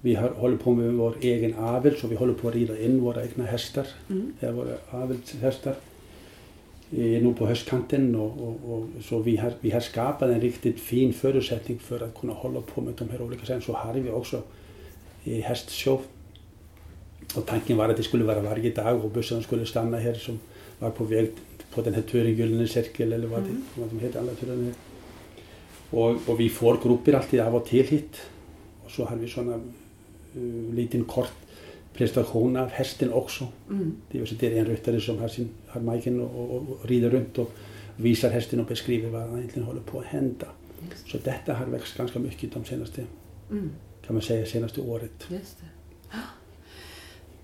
Vi 0.00 0.14
har, 0.14 0.28
håller 0.28 0.56
på 0.56 0.74
med 0.74 0.92
vår 0.92 1.14
egen 1.20 1.54
avel 1.54 1.96
så 1.96 2.06
vi 2.06 2.16
håller 2.16 2.34
på 2.34 2.48
att 2.48 2.54
rida 2.54 2.80
in 2.80 3.00
våra 3.00 3.22
egna 3.22 3.44
hästar, 3.44 3.86
Mm. 4.10 4.32
är 4.40 4.52
våra 4.52 4.74
avelshästar 4.90 5.74
eh, 6.92 7.22
nu 7.22 7.34
på 7.38 7.46
höstkanten 7.46 8.14
och, 8.14 8.30
och, 8.40 8.72
och 8.72 8.86
så 9.02 9.18
vi 9.18 9.36
har, 9.36 9.52
vi 9.60 9.70
har 9.70 9.80
skapat 9.80 10.30
en 10.30 10.40
riktigt 10.40 10.80
fin 10.80 11.12
förutsättning 11.12 11.78
för 11.78 12.00
att 12.00 12.20
kunna 12.20 12.32
hålla 12.32 12.60
på 12.60 12.80
med 12.80 12.94
de 12.98 13.08
här 13.08 13.22
olika 13.22 13.46
sen 13.46 13.62
så 13.62 13.72
har 13.72 13.94
vi 13.94 14.10
också 14.10 14.42
eh, 15.24 15.42
hästshow 15.42 16.00
och 17.36 17.46
tanken 17.46 17.76
var 17.76 17.88
att 17.88 17.96
det 17.96 18.02
skulle 18.02 18.24
vara 18.24 18.40
varje 18.40 18.70
dag 18.70 19.04
och 19.04 19.10
bussen 19.10 19.42
skulle 19.42 19.66
stanna 19.66 19.98
här 19.98 20.14
som 20.14 20.38
var 20.80 20.90
på 20.90 21.04
väg 21.04 21.30
på 21.74 21.82
den 21.82 21.94
här 21.94 22.02
turen 22.02 22.34
Gyllene 22.34 22.68
Cirkel 22.68 23.12
eller 23.12 23.28
vad, 23.28 23.38
mm. 23.38 23.54
det, 23.54 23.80
vad 23.80 23.90
de 23.90 23.98
heter 23.98 24.20
alla 24.20 24.34
turerna. 24.34 24.72
Och, 25.90 26.10
och 26.26 26.40
vi 26.40 26.48
får 26.48 26.78
grupper 26.82 27.12
alltid 27.12 27.40
av 27.40 27.54
och 27.54 27.66
till 27.66 27.86
hit. 27.86 28.20
Och 28.84 28.90
så 28.90 29.04
har 29.04 29.16
vi 29.16 29.28
sådana 29.28 29.60
uh, 30.36 30.74
liten 30.74 31.04
kort 31.04 31.32
prestation 31.94 32.56
av 32.56 32.68
hästen 32.68 33.12
också. 33.12 33.48
Mm. 33.70 33.96
Det, 34.10 34.42
är, 34.42 34.58
en 34.58 34.66
ryttare 34.66 35.00
som 35.00 35.18
har, 35.18 35.28
sin, 35.28 35.48
har 35.66 35.80
majken 35.80 36.20
och, 36.20 36.56
och, 36.56 36.56
och 36.56 36.86
rider 36.88 37.10
runt 37.10 37.38
och 37.38 37.52
visar 37.96 38.30
hästen 38.30 38.60
och 38.60 38.66
beskriver 38.66 39.08
vad 39.08 39.20
han 39.20 39.38
egentligen 39.38 39.66
håller 39.66 39.80
på 39.80 39.98
att 39.98 40.04
hända. 40.04 40.46
Så 41.06 41.18
detta 41.24 41.54
har 41.54 41.66
växt 41.66 41.96
ganska 41.96 42.18
mycket 42.18 42.54
de 42.54 42.64
senaste, 42.64 43.04
mm. 43.50 43.70
kan 44.06 44.14
man 44.14 44.22
säga, 44.22 44.46
senaste 44.46 44.80
året. 44.80 45.26
Just 45.28 45.58
det. 45.60 45.66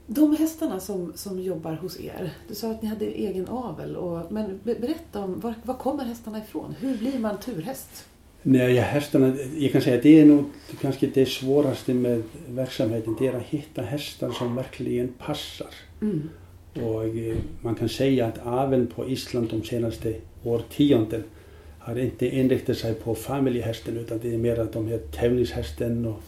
De 0.06 0.36
hästarna 0.36 0.80
som, 0.80 1.12
som 1.14 1.40
jobbar 1.40 1.72
hos 1.72 2.00
er, 2.00 2.30
du 2.48 2.54
sa 2.54 2.70
att 2.70 2.82
ni 2.82 2.88
hade 2.88 3.06
egen 3.06 3.48
avel. 3.48 3.96
Och, 3.96 4.32
men 4.32 4.60
berätta 4.64 5.20
om 5.20 5.40
var, 5.40 5.54
var 5.62 5.74
kommer 5.74 6.04
hästarna 6.04 6.38
ifrån? 6.38 6.74
Hur 6.80 6.96
blir 6.98 7.18
man 7.18 7.38
turhäst? 7.38 8.06
Nej, 8.42 8.74
hästarna, 8.74 9.36
jag 9.56 9.72
kan 9.72 9.82
säga 9.82 9.96
att 9.96 10.02
det 10.02 10.20
är 10.20 10.24
nog 10.24 10.44
kanske 10.80 11.06
det 11.06 11.26
svåraste 11.26 11.94
med 11.94 12.22
verksamheten. 12.48 13.16
Det 13.18 13.26
är 13.26 13.32
att 13.32 13.42
hitta 13.42 13.82
hästar 13.82 14.30
som 14.30 14.54
verkligen 14.54 15.08
passar. 15.08 15.70
Mm. 16.02 16.28
Och 16.74 17.04
eh, 17.04 17.36
man 17.60 17.74
kan 17.74 17.88
säga 17.88 18.26
att 18.26 18.46
aveln 18.46 18.86
på 18.86 19.08
Island 19.08 19.48
de 19.50 19.62
senaste 19.62 20.14
årtionden 20.44 21.24
har 21.78 21.98
inte 21.98 22.26
inriktat 22.26 22.76
sig 22.78 22.94
på 22.94 23.14
familjehästen 23.14 23.96
utan 23.96 24.18
det 24.22 24.34
är 24.34 24.38
mer 24.38 24.58
att 24.58 24.72
de 24.72 24.88
här 24.88 24.98
tävlingshästen 24.98 26.06
och 26.06 26.22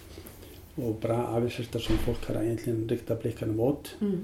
och 0.83 0.95
bra 0.95 1.27
avelshästar 1.27 1.81
som 1.81 1.97
folk 1.97 2.27
har 2.29 2.43
egentligen 2.43 2.89
riktat 2.89 3.23
blickarna 3.23 3.53
mot. 3.53 3.97
Mm. 4.01 4.21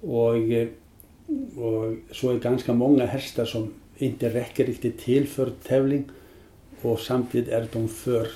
Och, 0.00 0.34
och 1.64 1.96
så 2.12 2.30
är 2.30 2.38
ganska 2.38 2.72
många 2.72 3.06
hästar 3.06 3.44
som 3.44 3.72
inte 3.98 4.34
räcker 4.34 4.66
riktigt 4.66 4.98
till 4.98 5.28
för 5.28 5.52
tävling 5.62 6.04
och 6.82 7.00
samtidigt 7.00 7.48
är 7.48 7.68
de 7.72 7.88
för 7.88 8.28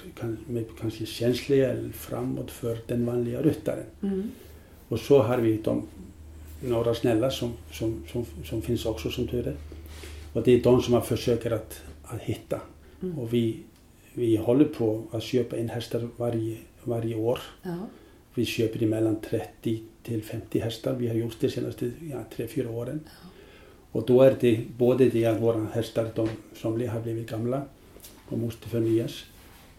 kanske 0.81 1.07
känsliga 1.07 1.71
eller 1.71 1.93
framåt 1.93 2.51
för 2.51 2.79
den 2.87 3.07
vanliga 3.07 3.43
ryttaren. 3.43 3.85
Mm. 4.03 4.31
Och 4.89 5.01
så 5.01 5.23
har 5.23 5.39
vi 5.39 5.57
de, 5.57 5.87
några 6.61 6.95
snälla 6.95 7.31
som, 7.31 7.53
som, 7.73 8.03
som, 8.13 8.27
som 8.45 8.63
finns 8.63 8.87
också 8.87 9.11
som 9.11 9.29
tur 9.29 9.47
är. 9.47 9.57
Och 10.33 10.43
det 10.43 10.53
är 10.53 10.63
de 10.63 10.83
som 10.83 10.93
man 10.93 11.03
försöker 11.03 11.51
att, 11.51 11.81
att 12.03 12.21
hitta. 12.21 12.61
Mm. 13.03 13.19
Och 13.19 13.35
vi, 13.35 13.57
vi 14.15 14.37
håller 14.37 14.65
på 14.65 15.03
att 15.11 15.23
köpa 15.23 15.57
in 15.57 15.69
hästar 15.69 16.09
varje 16.17 16.57
varje 16.85 17.15
år. 17.15 17.39
Ja. 17.63 17.77
Vi 18.35 18.45
köper 18.45 18.83
emellan 18.83 19.21
30 19.21 19.83
till 20.03 20.23
50 20.23 20.59
hästar. 20.59 20.95
Vi 20.95 21.09
har 21.09 21.15
gjort 21.15 21.37
det 21.41 21.51
senaste 21.51 21.91
ja, 22.11 22.25
3-4 22.37 22.75
åren. 22.75 23.01
Ja. 23.05 23.29
Och 23.93 24.07
då 24.07 24.23
är 24.23 24.37
det 24.41 24.65
både 24.79 25.09
det 25.09 25.27
att 25.27 25.41
våra 25.41 25.65
hästar, 25.65 26.11
de 26.15 26.29
somliga 26.55 26.91
har 26.91 27.01
blivit 27.01 27.31
gamla 27.31 27.63
och 28.29 28.39
måste 28.39 28.69
förnyas. 28.69 29.25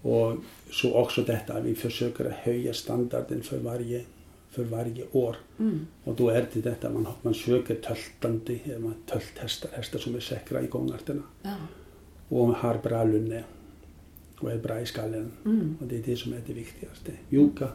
Och 0.02 0.36
så 0.72 0.94
också 0.94 1.22
detta 1.22 1.54
att 1.54 1.64
vi 1.64 1.76
försöker 1.76 2.36
höja 2.38 2.74
standarden 2.74 3.42
för 3.42 3.58
varje, 3.58 4.04
för 4.50 4.64
varje 4.64 5.06
år. 5.12 5.36
Mm. 5.60 5.88
Och 6.04 6.16
då 6.16 6.30
är 6.30 6.48
det 6.54 6.62
detta 6.62 6.90
man, 6.90 7.08
man 7.22 7.34
söker 7.34 7.76
töltande, 7.76 8.60
tölthästar, 9.06 9.70
hästar 9.74 10.00
som 10.00 10.16
är 10.16 10.20
säkra 10.20 10.62
i 10.62 10.68
gångarterna. 10.68 11.24
Ja. 11.42 11.56
Och 12.30 12.48
har 12.48 12.78
bra 12.84 13.04
lunne 13.04 13.44
och 14.40 14.52
är 14.52 14.58
bra 14.58 14.80
i 14.80 14.86
skallen. 14.86 15.32
Mm. 15.46 15.78
Och 15.82 15.88
det 15.88 15.96
är 15.96 16.04
det 16.06 16.16
som 16.16 16.34
är 16.34 16.42
det 16.48 16.54
viktigaste. 16.54 17.12
Mjuka. 17.30 17.68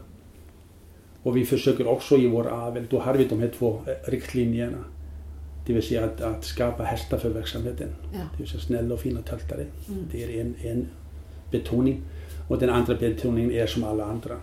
Och 1.23 1.37
vi 1.37 1.45
försöker 1.45 1.87
också 1.87 2.17
i 2.17 2.27
vår 2.27 2.47
avel, 2.47 2.87
då 2.89 2.99
har 2.99 3.13
vi 3.13 3.25
de 3.25 3.39
här 3.39 3.51
två 3.57 3.81
eh, 3.87 4.11
riktlinjerna. 4.11 4.83
Det 5.65 5.73
vill 5.73 5.83
säga 5.83 6.05
att, 6.05 6.21
att 6.21 6.45
skapa 6.45 6.83
hästar 6.83 7.17
för 7.17 7.29
verksamheten. 7.29 7.89
Ja. 8.13 8.19
Det 8.31 8.37
vill 8.37 8.47
säga 8.47 8.61
snälla 8.61 8.93
och 8.93 8.99
fina 8.99 9.21
tältare. 9.21 9.65
Mm. 9.89 10.05
Det 10.11 10.23
är 10.23 10.41
en, 10.41 10.55
en 10.63 10.87
betoning. 11.51 12.01
Och 12.47 12.59
den 12.59 12.69
andra 12.69 12.95
betoningen 12.95 13.51
är 13.51 13.67
som 13.67 13.83
alla 13.83 14.05
andra. 14.05 14.37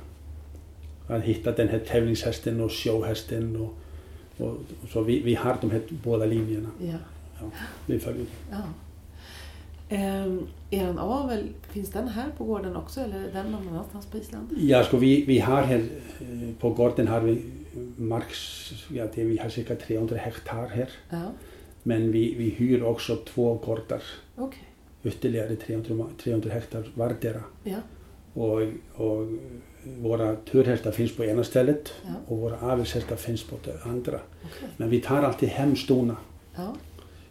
Att 1.08 1.22
hitta 1.22 1.52
den 1.52 1.68
här 1.68 1.78
tävlingshästen 1.78 2.60
och 2.60 2.72
showhästen. 2.72 3.56
Och, 3.56 3.74
och, 4.38 4.50
och 4.82 4.88
så 4.92 5.02
vi, 5.02 5.22
vi 5.22 5.34
har 5.34 5.56
de 5.60 5.70
här 5.70 5.80
båda 6.04 6.26
linjerna. 6.26 6.68
Ja. 6.80 6.98
Ja, 7.40 7.50
vi 7.86 7.98
följer. 7.98 8.26
Ja. 8.50 8.62
Eh, 9.96 10.26
er 10.72 10.98
avel, 10.98 11.48
finns 11.70 11.90
den 11.90 12.08
här 12.08 12.30
på 12.38 12.44
gården 12.44 12.76
också 12.76 13.00
eller 13.00 13.24
är 13.28 13.32
den 13.32 13.52
någon 13.52 13.68
annanstans 13.68 14.06
på 14.06 14.18
Island? 14.18 14.48
Ja, 14.56 14.84
sko, 14.84 14.96
vi, 14.96 15.24
vi 15.24 15.38
har 15.38 15.62
här 15.62 15.78
eh, 16.20 16.54
på 16.60 16.70
gården 16.70 17.08
har 17.08 17.20
vi 17.20 17.42
marks, 17.96 18.72
ja, 18.88 19.06
det, 19.14 19.24
vi 19.24 19.38
har 19.38 19.48
cirka 19.48 19.76
300 19.76 20.16
hektar 20.16 20.66
här. 20.68 20.90
Ja. 21.10 21.22
Men 21.82 22.12
vi, 22.12 22.34
vi 22.34 22.50
hyr 22.50 22.82
också 22.82 23.16
två 23.16 23.54
gårdar. 23.54 24.02
Okay. 24.36 24.62
Ytterligare 25.04 25.56
300, 25.56 26.06
300 26.22 26.50
hektar 26.50 26.84
vardera. 26.94 27.42
Ja. 27.64 27.78
Och, 28.34 28.60
och 28.94 29.28
våra 29.98 30.36
turhästar 30.36 30.90
finns 30.90 31.16
på 31.16 31.24
ena 31.24 31.44
stället 31.44 31.92
ja. 32.06 32.12
och 32.26 32.38
våra 32.38 32.58
avelshästar 32.60 33.16
finns 33.16 33.42
på 33.42 33.56
det 33.64 33.82
andra. 33.82 34.20
Okay. 34.44 34.68
Men 34.76 34.90
vi 34.90 35.00
tar 35.00 35.22
alltid 35.22 35.48
hem 35.48 35.76
stona. 35.76 36.16
Ja 36.54 36.74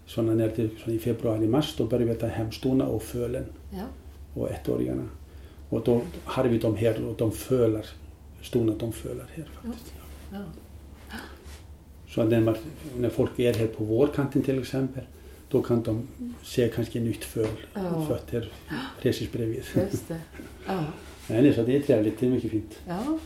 sådana 0.06 0.34
när 0.34 0.52
det, 0.56 0.70
så 0.86 0.92
i 0.92 1.00
februari, 1.00 1.48
mars, 1.48 1.76
då 1.78 1.86
började 1.86 2.14
vi 2.14 2.20
ta 2.20 2.28
hem 2.28 2.52
stona 2.52 2.86
och 2.86 3.04
fölen 3.04 3.46
ja. 3.72 3.86
och 4.34 4.52
ettåringarna. 4.52 5.10
Och 5.70 5.82
då 5.86 6.02
har 6.24 6.44
vi 6.44 6.58
dem 6.58 6.76
här 6.76 7.06
och 7.06 7.16
de 7.18 7.32
fölar, 7.32 7.86
stona 8.42 8.74
de 8.74 8.94
fölar 8.94 9.26
här 9.36 9.50
faktiskt. 9.62 9.94
Ja. 10.32 10.38
Ja. 11.10 11.16
Så 12.10 12.24
när, 12.24 12.42
man, 12.42 12.56
när 12.98 13.10
folk 13.10 13.40
är 13.40 13.54
här 13.54 13.68
på 13.68 13.84
vårkanten 13.84 14.42
till 14.42 14.60
exempel, 14.60 15.04
då 15.50 15.62
kan 15.62 15.84
de 15.84 16.08
se 16.44 16.70
kanske 16.76 17.00
nytt 17.00 17.24
föl 17.24 17.48
fötter 18.08 18.52
precis 19.02 19.32
bredvid. 19.32 19.64
Just 19.76 20.08
det. 20.08 20.22
Ja. 20.68 20.84
Nej, 21.30 21.54
så 21.54 21.64
det 21.64 21.76
är 21.76 21.82
trevligt, 21.82 22.20
det 22.20 22.26
är 22.26 22.30
mycket 22.30 22.52
fint. 22.52 22.80
Ja 22.88 23.20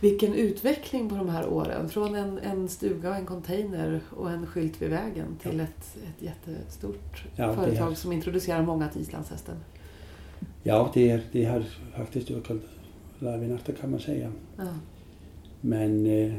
vilken 0.00 0.34
utveckling 0.34 1.08
på 1.08 1.16
de 1.16 1.28
här 1.28 1.48
åren. 1.48 1.88
Från 1.88 2.14
en, 2.14 2.38
en 2.38 2.68
stuga 2.68 3.10
och 3.10 3.16
en 3.16 3.26
container 3.26 4.00
och 4.10 4.30
en 4.30 4.46
skylt 4.46 4.82
vid 4.82 4.90
vägen 4.90 5.36
till 5.42 5.58
ja. 5.58 5.64
ett, 5.64 5.96
ett 5.96 6.22
jättestort 6.22 7.24
ja, 7.36 7.54
företag 7.54 7.92
är... 7.92 7.94
som 7.94 8.12
introducerar 8.12 8.62
många 8.62 8.88
till 8.88 9.02
islandshästen. 9.02 9.56
Ja, 10.62 10.90
det, 10.94 11.10
är, 11.10 11.20
det 11.32 11.44
har 11.44 11.64
faktiskt 11.96 12.30
ökat 12.30 12.60
lavinartat 13.18 13.80
kan 13.80 13.90
man 13.90 14.00
säga. 14.00 14.32
Ja. 14.56 14.64
Men 15.60 16.06
eh, 16.06 16.34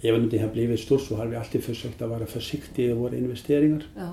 även 0.00 0.22
om 0.22 0.28
det 0.28 0.38
har 0.38 0.48
blivit 0.48 0.80
stort 0.80 1.00
så 1.00 1.16
har 1.16 1.26
vi 1.26 1.36
alltid 1.36 1.64
försökt 1.64 2.02
att 2.02 2.10
vara 2.10 2.26
försiktiga 2.26 2.90
i 2.90 2.92
våra 2.92 3.16
investeringar. 3.16 3.86
Ja. 3.96 4.12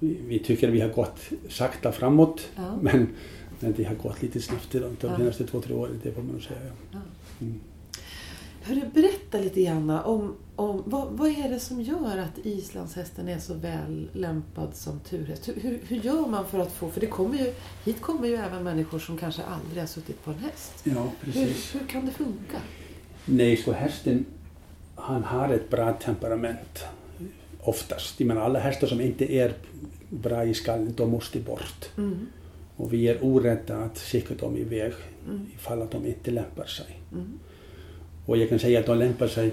Vi, 0.00 0.18
vi, 0.26 0.38
tycker 0.38 0.70
vi 0.70 0.80
har 0.80 0.88
gått 0.88 1.20
sakta 1.48 1.92
framåt 1.92 2.48
men, 2.80 3.08
men 3.60 3.74
det 3.76 3.84
har 3.84 3.94
gått 3.94 4.22
lite 4.22 4.40
snabbt 4.40 4.72
de, 4.72 4.96
de 5.00 5.16
senaste 5.16 5.46
två, 5.46 5.60
tre 5.60 5.74
åren, 5.74 6.00
det 6.02 6.12
får 6.12 6.22
man 6.22 6.32
nog 6.32 6.42
säga. 6.42 6.60
Mm. 7.40 7.60
Hörru, 8.62 8.80
berätta 8.94 9.38
lite 9.38 9.62
grann 9.62 9.90
om, 9.90 10.36
om 10.56 10.82
vad, 10.86 11.12
vad 11.12 11.28
är 11.28 11.48
det 11.48 11.60
som 11.60 11.82
gör 11.82 12.18
att 12.18 12.46
islandshästen 12.46 13.28
är 13.28 13.38
så 13.38 13.54
väl 13.54 14.08
lämpad 14.12 14.76
som 14.76 15.00
turhäst? 15.00 15.48
Hur, 15.48 15.54
hur, 15.54 15.80
hur, 15.88 15.96
gör 15.96 16.26
man 16.26 16.46
för 16.46 16.58
att 16.58 16.72
få, 16.72 16.90
för 16.90 17.00
det 17.00 17.06
kommer 17.06 17.38
ju, 17.38 17.52
hit 17.84 18.00
kommer 18.00 18.28
ju 18.28 18.34
även 18.34 18.62
människor 18.62 18.98
som 18.98 19.18
kanske 19.18 19.42
aldrig 19.42 19.82
har 19.82 19.86
suttit 19.86 20.24
på 20.24 20.30
en 20.30 20.38
häst. 20.38 20.72
Ja, 20.84 21.12
precis. 21.20 21.74
Hur, 21.74 21.80
hur 21.80 21.86
kan 21.86 22.06
det 22.06 22.12
funka? 22.12 22.58
Nej, 23.24 23.56
så 23.56 23.72
hästen, 23.72 24.24
han 24.94 25.24
har 25.24 25.48
ett 25.48 25.70
bra 25.70 25.92
temperament. 25.92 26.84
Oftast. 27.60 28.20
Jag 28.20 28.26
menar, 28.26 28.40
alla 28.40 28.58
hästar 28.58 28.86
som 28.86 29.00
inte 29.00 29.32
är 29.32 29.54
bra 30.08 30.44
i 30.44 30.54
skallen, 30.54 30.94
de 30.96 31.10
måste 31.10 31.40
bort. 31.40 31.90
Mm. 31.96 32.26
Och 32.76 32.92
vi 32.92 33.08
är 33.08 33.18
orädda 33.24 33.76
att 33.76 33.98
skicka 33.98 34.34
dem 34.34 34.56
iväg 34.56 34.92
mm. 35.28 35.46
ifall 35.54 35.82
att 35.82 35.90
de 35.90 36.06
inte 36.06 36.30
lämpar 36.30 36.66
sig. 36.66 37.00
Mm. 37.12 37.38
Och 38.26 38.36
jag 38.36 38.48
kan 38.48 38.58
säga 38.58 38.80
att 38.80 38.86
de 38.86 38.98
lämpar 38.98 39.28
sig 39.28 39.50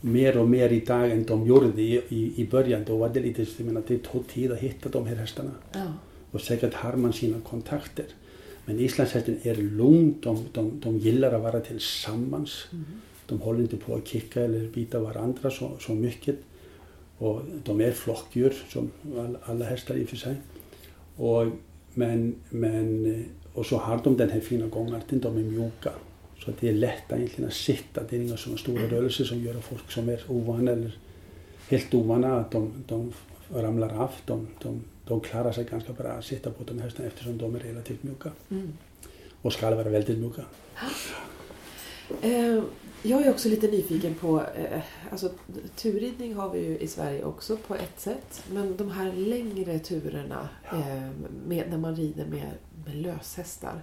mer 0.00 0.38
och 0.38 0.48
mer 0.48 0.72
idag 0.72 1.10
än 1.10 1.24
de 1.24 1.46
gjorde 1.46 1.82
i, 1.82 2.02
i, 2.08 2.32
i 2.36 2.46
början. 2.46 2.84
Då 2.86 2.96
var 2.96 3.08
det 3.08 3.20
lite, 3.20 3.46
jag 3.56 3.66
menar, 3.66 3.82
det 3.86 3.98
tog 3.98 4.28
tid 4.28 4.52
att 4.52 4.58
hitta 4.58 4.88
de 4.88 5.06
här 5.06 5.16
hästarna. 5.16 5.50
Ja. 5.72 5.92
Och 6.30 6.40
säkert 6.40 6.74
har 6.74 6.92
man 6.92 7.12
sina 7.12 7.40
kontakter. 7.40 8.06
Men 8.64 8.80
islandshästen 8.80 9.38
är 9.42 9.54
lugn, 9.54 10.14
de, 10.20 10.44
de, 10.52 10.80
de 10.80 10.98
gillar 10.98 11.32
att 11.32 11.42
vara 11.42 11.60
tillsammans. 11.60 12.66
Mm. 12.72 12.84
De 13.26 13.40
håller 13.40 13.60
inte 13.60 13.76
på 13.76 13.94
att 13.94 14.08
kicka 14.08 14.40
eller 14.40 14.68
bita 14.68 15.00
varandra 15.00 15.50
så, 15.50 15.70
så 15.80 15.92
mycket. 15.92 16.36
Och 17.18 17.42
de 17.64 17.80
är 17.80 17.92
flockdjur 17.92 18.54
som 18.68 18.90
alla, 19.42 19.64
hästar 19.64 19.94
i 19.94 20.04
och 20.04 20.08
för 20.08 20.16
sig. 20.16 20.36
Och 21.16 21.46
men, 21.94 22.34
men, 22.50 23.24
och 23.52 23.66
så 23.66 23.78
har 23.78 24.00
de 24.04 24.16
den 24.16 24.30
här 24.30 24.40
fina 24.40 24.66
gångarten, 24.66 25.20
de 25.20 25.36
är 25.36 25.42
mjuka. 25.42 25.90
Så 26.44 26.52
det 26.60 26.68
är 26.68 26.72
lätt 26.72 27.12
egentligen 27.12 27.48
att 27.48 27.54
sitta, 27.54 28.02
det 28.10 28.16
är 28.16 28.20
inga 28.20 28.36
sådana 28.36 28.58
stora 28.58 28.82
rörelser 28.82 29.24
som 29.24 29.40
gör 29.40 29.54
att 29.54 29.64
folk 29.64 29.90
som 29.90 30.08
är 30.08 30.20
ovana 30.28 30.70
eller 30.70 30.98
helt 31.68 31.94
ovana 31.94 32.40
att 32.40 32.50
de, 32.50 32.72
de 32.86 33.12
ramlar 33.54 34.02
av. 34.02 34.10
De, 34.24 34.46
de, 34.62 34.80
de 35.06 35.20
klarar 35.20 35.52
sig 35.52 35.64
ganska 35.64 35.92
bra 35.92 36.08
att 36.08 36.24
sitta 36.24 36.50
på 36.50 36.64
de 36.64 36.80
hästarna 36.80 37.08
eftersom 37.08 37.38
de 37.38 37.54
är 37.54 37.58
relativt 37.58 38.02
mjuka. 38.02 38.30
Mm. 38.50 38.72
Och 39.42 39.52
ska 39.52 39.74
vara 39.74 39.88
väldigt 39.88 40.18
mjuka. 40.18 40.42
Eh, 42.22 42.62
jag 43.06 43.26
är 43.26 43.30
också 43.30 43.48
lite 43.48 43.66
nyfiken 43.66 44.14
på, 44.14 44.40
eh, 44.40 44.80
alltså 45.10 45.30
turridning 45.76 46.34
har 46.34 46.50
vi 46.50 46.58
ju 46.58 46.78
i 46.78 46.86
Sverige 46.86 47.24
också 47.24 47.56
på 47.56 47.74
ett 47.74 48.00
sätt. 48.00 48.42
Men 48.52 48.76
de 48.76 48.90
här 48.90 49.12
längre 49.12 49.78
turerna 49.78 50.48
eh, 50.72 51.10
med, 51.46 51.64
när 51.70 51.78
man 51.78 51.96
rider 51.96 52.26
med, 52.26 52.50
med 52.86 52.96
löshästar. 52.96 53.82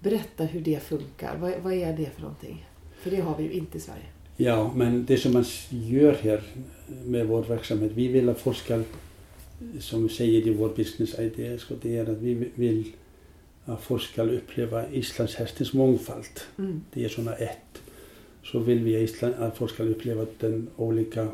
Berätta 0.00 0.44
hur 0.44 0.60
det 0.60 0.82
funkar. 0.82 1.36
Vad, 1.36 1.52
vad 1.62 1.72
är 1.72 1.92
det 1.96 2.10
för 2.14 2.20
någonting? 2.20 2.66
För 3.00 3.10
det 3.10 3.20
har 3.20 3.36
vi 3.36 3.44
ju 3.44 3.52
inte 3.52 3.78
i 3.78 3.80
Sverige. 3.80 4.06
Ja, 4.36 4.72
men 4.74 5.04
det 5.06 5.16
som 5.16 5.32
man 5.32 5.44
gör 5.70 6.12
här 6.12 6.42
med 7.04 7.26
vår 7.26 7.42
verksamhet, 7.42 7.92
vi 7.94 8.08
vill 8.08 8.28
att 8.28 8.40
folk 8.40 8.56
ska, 8.56 8.82
som 9.80 10.02
vi 10.02 10.08
säger 10.08 10.46
i 10.46 10.54
vår 10.54 10.68
business 10.68 11.18
idé, 11.18 11.58
det 11.82 11.98
är 11.98 12.10
att 12.10 12.18
vi 12.18 12.50
vill 12.54 12.92
att 13.64 13.82
folk 13.82 14.02
ska 14.02 14.22
uppleva 14.22 14.88
islandshästens 14.90 15.72
mångfald. 15.72 16.40
Mm. 16.58 16.80
Det 16.92 17.04
är 17.04 17.08
sådana 17.08 17.34
ett. 17.34 17.82
Så 18.44 18.58
vill 18.58 18.78
vi 18.78 18.98
Island, 18.98 19.34
att 19.38 19.56
folk 19.56 19.70
ska 19.70 19.82
uppleva 19.82 20.26
den 20.40 20.68
olika, 20.76 21.28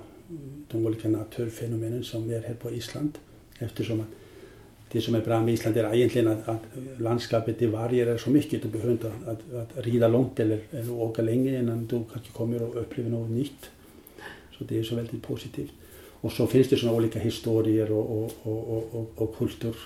de 0.70 0.86
olika 0.86 1.08
naturfenomenen 1.08 2.04
som 2.04 2.30
är 2.30 2.42
här 2.42 2.54
på 2.54 2.70
Island. 2.70 3.18
Eftersom 3.58 4.00
att 4.00 4.06
det 4.92 5.00
som 5.00 5.14
är 5.14 5.20
bra 5.20 5.42
med 5.42 5.54
Island 5.54 5.76
är 5.76 5.94
egentligen 5.94 6.28
att, 6.28 6.48
att 6.48 6.62
landskapet 6.98 7.58
det 7.58 7.66
varierar 7.66 8.18
så 8.18 8.30
mycket. 8.30 8.62
Du 8.62 8.68
behöver 8.68 8.92
inte 8.92 9.12
att, 9.26 9.54
att, 9.54 9.84
rida 9.84 10.08
långt 10.08 10.40
eller, 10.40 10.60
eller 10.70 10.92
åka 10.92 11.22
länge 11.22 11.58
innan 11.58 11.86
du 11.86 12.04
kanske 12.12 12.32
kommer 12.32 12.62
och 12.62 12.80
upplever 12.80 13.10
något 13.10 13.30
nytt. 13.30 13.70
Så 14.58 14.64
det 14.64 14.78
är 14.78 14.82
så 14.82 14.94
väldigt 14.94 15.22
positivt. 15.22 15.72
Och 16.24 16.32
så 16.32 16.46
finns 16.46 16.68
det 16.68 16.76
sådana 16.76 16.96
olika 16.96 17.18
historier 17.18 17.92
och, 17.92 18.24
och, 18.24 18.32
och, 18.42 18.94
och, 18.94 19.12
och 19.14 19.36
kultur 19.38 19.76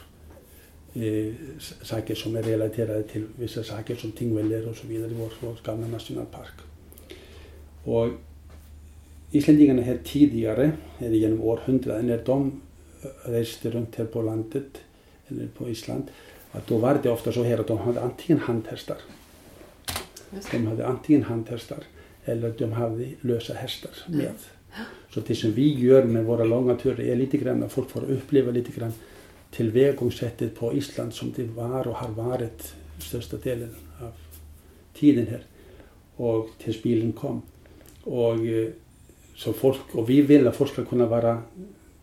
eh, 0.94 1.34
saker 1.82 2.14
som 2.14 2.36
är 2.36 2.42
relaterade 2.42 3.02
till 3.02 3.26
vissa 3.38 3.62
saker 3.64 3.96
som 3.96 4.12
tingvellir 4.12 4.68
och 4.68 4.76
så 4.76 4.86
vidare 4.86 5.10
i 5.10 5.14
vår, 5.14 5.32
vår 5.40 5.56
gamla 5.64 5.88
nationalpark. 5.88 6.67
Och 7.88 8.08
islänningarna 9.30 9.82
här 9.82 9.98
tidigare, 10.04 10.72
eller 10.98 11.16
genom 11.16 11.42
århundraden, 11.42 12.06
när 12.06 12.22
de 12.24 12.60
reste 13.24 13.70
runt 13.70 13.96
här 13.96 14.04
på 14.04 14.22
landet, 14.22 14.80
eller 15.28 15.46
på 15.46 15.68
Island, 15.68 16.04
att 16.52 16.66
då 16.66 16.78
var 16.78 17.00
det 17.02 17.10
ofta 17.10 17.32
så 17.32 17.42
här 17.42 17.58
att 17.58 17.66
de 17.66 17.78
hade 17.78 18.00
antingen 18.00 18.42
handhästar, 18.42 18.96
de 20.50 20.66
hade 20.66 20.86
antingen 20.86 21.22
handhästar 21.22 21.78
eller 22.24 22.54
de 22.58 22.72
hade 22.72 23.08
lösa 23.20 23.54
hästar 23.54 23.90
med. 24.06 24.32
Så 25.10 25.20
det 25.20 25.34
som 25.34 25.52
vi 25.52 25.74
gör 25.74 26.04
med 26.04 26.24
våra 26.24 26.44
långa 26.44 26.74
turer 26.76 27.04
är 27.04 27.16
lite 27.16 27.36
grann 27.36 27.62
att 27.62 27.72
folk 27.72 27.90
får 27.90 28.04
uppleva 28.04 28.50
lite 28.50 28.72
grann 28.80 28.92
tillvägagångssättet 29.50 30.56
på 30.56 30.74
Island 30.74 31.14
som 31.14 31.32
det 31.36 31.44
var 31.44 31.88
och 31.88 31.94
har 31.94 32.08
varit 32.08 32.74
största 32.98 33.36
delen 33.36 33.74
av 34.00 34.12
tiden 34.94 35.26
här 35.26 35.42
och 36.16 36.48
tills 36.58 36.82
bilen 36.82 37.12
kom. 37.12 37.42
Och, 38.08 38.46
eh, 38.46 38.68
så 39.36 39.52
folk, 39.52 39.80
och 39.92 40.10
vi 40.10 40.22
vill 40.22 40.48
att 40.48 40.56
folk 40.56 40.72
ska 40.72 40.84
kunna 40.84 41.06
vara, 41.06 41.42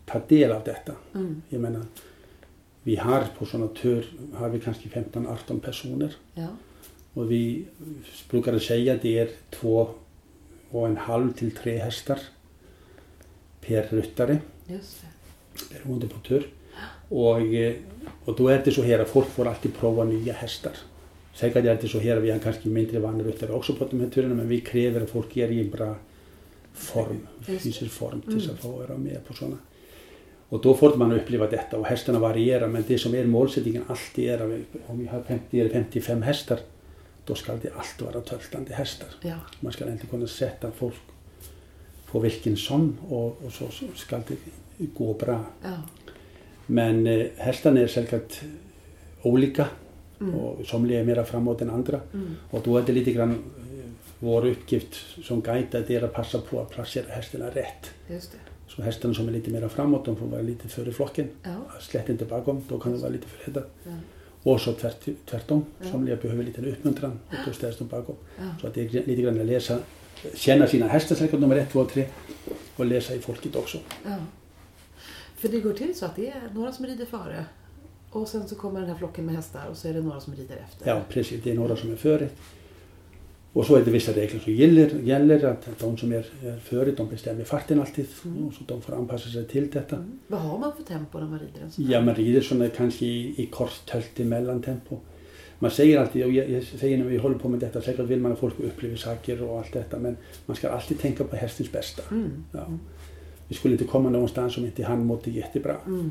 ta 0.06 0.20
del 0.28 0.52
av 0.52 0.64
detta. 0.64 0.92
Mm. 1.14 1.42
Jag 1.48 1.60
menar, 1.60 1.82
vi 2.82 2.96
har 2.96 3.24
på 3.38 3.46
sådana 3.46 3.68
tur 3.68 4.12
har 4.34 4.48
vi 4.48 4.60
kanske 4.60 4.88
15-18 4.88 5.60
personer 5.60 6.16
Ja. 6.34 6.46
och 7.14 7.30
vi 7.30 7.64
brukar 8.30 8.58
säga 8.58 8.94
att 8.94 9.02
det 9.02 9.18
är 9.18 9.28
två 9.50 9.88
och 10.70 10.86
en 10.86 10.96
halv 10.96 11.32
till 11.32 11.50
tre 11.50 11.78
hästar 11.78 12.18
per 13.60 13.88
ryttare 13.90 14.38
beroende 15.72 16.08
på 16.08 16.18
tur. 16.20 16.50
Och, 17.08 17.40
eh, 17.40 17.74
och 18.24 18.36
då 18.36 18.48
är 18.48 18.62
det 18.64 18.70
så 18.72 18.82
här 18.82 18.98
att 18.98 19.08
folk 19.08 19.28
får 19.28 19.46
alltid 19.48 19.74
prova 19.74 20.04
nya 20.04 20.32
hästar. 20.32 20.72
Säkert 21.36 21.64
är 21.64 21.78
det 21.82 21.88
så 21.88 21.98
här 21.98 22.16
vi 22.16 22.30
har 22.30 22.38
kanske 22.38 22.68
mindre 22.68 22.98
vana 22.98 23.24
ryttare 23.24 23.52
också 23.52 23.74
på 23.74 23.86
de 23.90 24.00
här 24.00 24.08
turerna 24.08 24.34
men 24.34 24.48
vi 24.48 24.60
kräver 24.60 25.00
att 25.00 25.10
folk 25.10 25.36
är 25.36 25.48
i 25.48 25.60
en 25.60 25.70
bra 25.70 25.94
form, 26.74 27.26
det. 27.46 27.58
fysisk 27.58 27.92
form 27.92 28.20
tills 28.20 28.48
att 28.48 28.58
få 28.58 28.68
vara 28.68 28.96
med 28.98 29.26
på 29.26 29.34
sådana. 29.34 29.56
Och 30.48 30.62
då 30.62 30.74
får 30.74 30.96
man 30.96 31.12
uppleva 31.12 31.46
detta 31.46 31.78
och 31.78 31.86
hästarna 31.86 32.18
varierar 32.18 32.68
men 32.68 32.84
det 32.86 32.98
som 32.98 33.14
är 33.14 33.24
målsättningen 33.24 33.84
alltid 33.86 34.30
är 34.30 34.34
att 34.34 34.60
om 34.86 34.98
vi 34.98 35.06
har 35.06 35.22
50 35.22 35.60
eller 35.60 35.70
55 35.70 36.22
hästar 36.22 36.58
då 37.24 37.34
ska 37.34 37.52
det 37.52 37.70
alltid 37.76 38.06
vara 38.06 38.20
töltande 38.20 38.74
hästar. 38.74 39.08
Ja. 39.20 39.36
Man 39.60 39.72
ska 39.72 39.92
inte 39.92 40.06
kunna 40.06 40.26
sätta 40.26 40.70
folk 40.70 40.94
på 42.10 42.20
vilken 42.20 42.56
som 42.56 42.96
och, 43.08 43.26
och 43.26 43.52
så, 43.52 43.68
så 43.70 43.84
ska 43.94 44.16
det 44.16 44.36
gå 44.78 45.14
bra. 45.14 45.44
Ja. 45.62 45.82
Men 46.66 47.06
eh, 47.06 47.26
hästarna 47.36 47.80
är 47.80 47.86
säkert 47.86 48.40
olika 49.22 49.66
Mm. 50.20 50.34
och 50.34 50.66
somliga 50.66 51.00
är 51.00 51.04
mera 51.04 51.24
framåt 51.24 51.60
än 51.62 51.70
andra. 51.70 52.00
Mm. 52.12 52.34
Och 52.50 52.60
då 52.64 52.78
är 52.78 52.82
det 52.82 52.92
lite 52.92 53.12
grann 53.12 53.30
eh, 53.30 53.90
vår 54.18 54.46
uppgift 54.46 54.94
som 55.24 55.40
guide 55.40 55.74
att 55.74 55.86
det 55.86 55.96
är 55.96 56.02
att 56.02 56.12
passa 56.12 56.38
på 56.40 56.60
att 56.60 56.70
placera 56.70 57.04
hästarna 57.08 57.46
rätt. 57.46 57.90
Just 58.10 58.32
det. 58.32 58.38
Så 58.68 58.82
hästarna 58.82 59.14
som 59.14 59.28
är 59.28 59.32
lite 59.32 59.50
mera 59.50 59.68
framåt, 59.68 60.04
de 60.04 60.16
får 60.16 60.26
vara 60.26 60.42
lite 60.42 60.68
före 60.68 60.92
flocken. 60.92 61.28
Ja. 61.42 61.56
Slätt 61.80 62.08
inte 62.08 62.24
bakom, 62.24 62.62
då 62.68 62.78
kan 62.78 62.92
de 62.92 62.98
vara 63.00 63.10
lite 63.10 63.26
för 63.28 63.44
rädda. 63.44 63.66
Ja. 63.84 63.92
Och 64.42 64.60
så 64.60 64.72
tvärt, 64.72 65.08
tvärtom, 65.26 65.64
Ja. 65.80 65.90
somliga 65.92 66.16
behöver 66.16 66.44
lite 66.44 66.70
uppmuntran 66.70 67.20
och 67.28 67.34
då 67.46 67.52
ställs 67.52 67.78
de 67.78 67.88
bakom. 67.88 68.14
Ja. 68.38 68.68
Att 68.68 68.74
det 68.74 68.80
är 68.80 68.88
lite 68.88 69.22
grann 69.22 69.40
att 69.40 69.46
läsa, 69.46 69.78
känna 70.34 70.66
sina 70.66 70.86
hästar 70.86 71.16
säkert 71.16 71.40
nummer 71.40 71.56
ett, 71.56 71.70
två, 71.70 71.84
tre 71.84 72.06
och 72.76 72.86
läsa 72.86 73.14
i 73.14 73.18
folket 73.18 73.56
också. 73.56 73.78
Ja. 74.04 74.16
För 75.36 75.48
det 75.48 75.60
går 75.60 75.72
till 75.72 75.94
så 75.94 76.06
att 76.06 76.16
det 76.16 76.28
är 76.28 76.50
några 76.54 76.72
som 76.72 76.86
rider 76.86 77.06
före 77.06 77.44
och 78.20 78.28
sen 78.28 78.48
så 78.48 78.54
kommer 78.54 78.80
den 78.80 78.88
här 78.88 78.96
flocken 78.96 79.26
med 79.26 79.34
hästar 79.34 79.66
och 79.70 79.76
så 79.76 79.88
är 79.88 79.94
det 79.94 80.02
några 80.02 80.20
som 80.20 80.34
rider 80.34 80.56
efter. 80.56 80.90
Ja, 80.90 81.00
precis. 81.08 81.42
Det 81.44 81.50
är 81.50 81.54
några 81.54 81.76
som 81.76 81.92
är 81.92 81.96
före. 81.96 82.28
Och 83.52 83.66
så 83.66 83.76
är 83.76 83.84
det 83.84 83.90
vissa 83.90 84.12
regler 84.12 84.40
som 84.40 84.54
gäller, 84.54 85.00
gäller 85.00 85.44
att 85.44 85.68
de 85.78 85.96
som 85.96 86.12
är, 86.12 86.26
är 86.44 86.58
före 86.58 86.90
de 86.90 87.08
bestämmer 87.08 87.44
farten 87.44 87.80
alltid. 87.80 88.06
Mm. 88.24 88.46
Och 88.46 88.54
så 88.54 88.64
de 88.66 88.82
får 88.82 88.94
anpassa 88.94 89.28
sig 89.28 89.48
till 89.48 89.70
detta. 89.70 89.96
Mm. 89.96 90.18
Vad 90.26 90.40
har 90.40 90.58
man 90.58 90.72
för 90.76 90.82
tempo 90.82 91.18
när 91.18 91.26
man 91.26 91.38
rider 91.38 91.60
en 91.64 91.70
sån 91.70 91.84
här? 91.84 91.92
Ja, 91.92 92.00
man 92.00 92.14
rider 92.14 92.40
sådana 92.40 92.68
kanske 92.68 93.06
i, 93.06 93.42
i 93.42 93.46
kort 93.46 93.86
tält 93.86 94.20
i 94.20 94.24
mellantempo. 94.24 94.98
Man 95.58 95.70
säger 95.70 96.00
alltid, 96.00 96.24
och 96.24 96.32
jag, 96.32 96.50
jag 96.50 96.62
säger 96.62 96.98
när 96.98 97.04
vi 97.04 97.16
håller 97.16 97.38
på 97.38 97.48
med 97.48 97.60
detta, 97.60 97.80
säkert 97.80 98.06
vill 98.06 98.20
man 98.20 98.32
att 98.32 98.38
folk 98.38 98.60
upplever 98.60 98.96
saker 98.96 99.42
och 99.42 99.58
allt 99.58 99.72
detta, 99.72 99.98
men 99.98 100.16
man 100.46 100.56
ska 100.56 100.68
alltid 100.68 100.98
tänka 100.98 101.24
på 101.24 101.36
hästens 101.36 101.72
bästa. 101.72 102.02
Mm. 102.10 102.44
Ja. 102.52 102.66
Vi 103.48 103.54
skulle 103.54 103.74
inte 103.74 103.84
komma 103.84 104.10
någonstans 104.10 104.58
om 104.58 104.64
inte 104.64 104.84
han 104.84 105.06
mådde 105.06 105.30
jättebra. 105.30 105.76
Mm. 105.86 106.10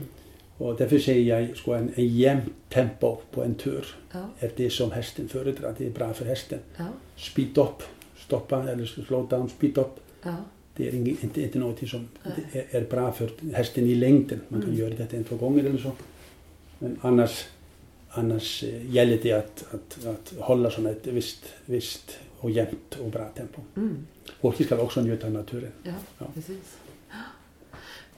Och 0.57 0.75
därför 0.77 0.99
säger 0.99 1.39
jag 1.39 1.51
att 1.51 1.67
en, 1.67 1.91
en 1.95 2.07
jämnt 2.07 2.53
tempo 2.69 3.17
på 3.31 3.43
en 3.43 3.55
tur 3.55 3.85
Ja. 4.11 4.19
är 4.39 4.51
det 4.55 4.69
som 4.69 4.91
hästen 4.91 5.27
föredrar. 5.27 5.75
Det 5.77 5.85
är 5.85 5.89
bra 5.91 6.13
för 6.13 6.25
hästen. 6.25 6.59
Ja. 6.77 6.85
Speed 7.17 7.57
up, 7.57 7.83
stoppa 8.17 8.69
eller 8.71 8.85
slow 8.85 9.27
down, 9.29 9.49
speed 9.49 9.77
up. 9.77 9.99
Ja. 10.23 10.35
Det 10.75 10.87
är 10.87 10.91
ing- 10.91 11.17
inte, 11.21 11.41
inte 11.41 11.59
något 11.59 11.89
som 11.89 12.07
är, 12.51 12.65
är 12.69 12.81
bra 12.81 13.11
för 13.11 13.29
hästen 13.53 13.83
i 13.85 13.95
längden. 13.95 14.41
Man 14.47 14.61
kan 14.61 14.69
Mm. 14.69 14.81
göra 14.81 14.93
detta 14.95 15.17
en, 15.17 15.23
två 15.23 15.35
gånger 15.35 15.63
eller 15.63 15.77
så. 15.79 15.91
Men 16.79 16.97
annars, 17.01 17.45
annars 18.09 18.63
eh, 18.63 18.91
gäller 18.95 19.19
det 19.23 19.31
att, 19.31 19.65
att, 19.73 20.05
att 20.05 20.33
hålla 20.39 20.71
såna 20.71 20.89
ett 20.89 21.07
visst, 21.07 21.45
visst 21.65 22.17
och 22.37 22.51
jämnt 22.51 22.95
och 23.03 23.09
bra 23.11 23.25
tempo. 23.35 23.61
Mm. 23.77 24.05
Folk 24.41 24.65
ska 24.65 24.81
också 24.81 25.01
njuta 25.01 25.27
av 25.27 25.33
naturen. 25.33 25.71
Ja. 25.83 26.25
precis. 26.33 26.77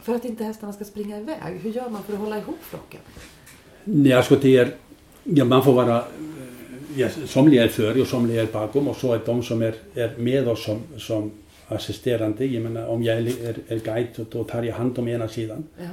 För 0.07 0.15
att 0.15 0.25
inte 0.25 0.43
hästarna 0.43 0.73
ska 0.73 0.83
springa 0.85 1.17
iväg, 1.19 1.37
hur 1.61 1.71
gör 1.71 1.89
man 1.89 2.03
för 2.03 2.13
att 2.13 2.19
hålla 2.19 2.37
ihop 2.37 2.57
flocken? 2.61 2.99
Nej, 3.83 4.13
alltså 4.13 4.35
det 4.35 4.57
är, 4.57 4.75
ja, 5.23 5.45
man 5.45 5.63
får 5.63 5.73
vara, 5.73 5.97
eh, 5.97 6.03
ja, 6.95 7.09
somliga 7.25 7.63
är 7.63 7.67
före 7.67 8.01
och 8.01 8.07
somliga 8.07 8.41
är 8.41 8.45
bakom 8.45 8.87
och 8.87 8.95
så 8.97 9.13
är 9.13 9.21
de 9.25 9.43
som 9.43 9.61
är, 9.61 9.75
är 9.95 10.17
med 10.17 10.47
oss 10.47 10.63
som, 10.63 10.81
som 10.97 11.31
assisterande. 11.67 12.45
Jag 12.45 12.63
menar, 12.63 12.87
om 12.87 13.03
jag 13.03 13.17
är, 13.17 13.55
är 13.67 13.79
guide 13.79 14.25
då 14.31 14.43
tar 14.43 14.63
jag 14.63 14.75
hand 14.75 14.99
om 14.99 15.07
ena 15.07 15.27
sidan 15.27 15.63
Ja. 15.79 15.89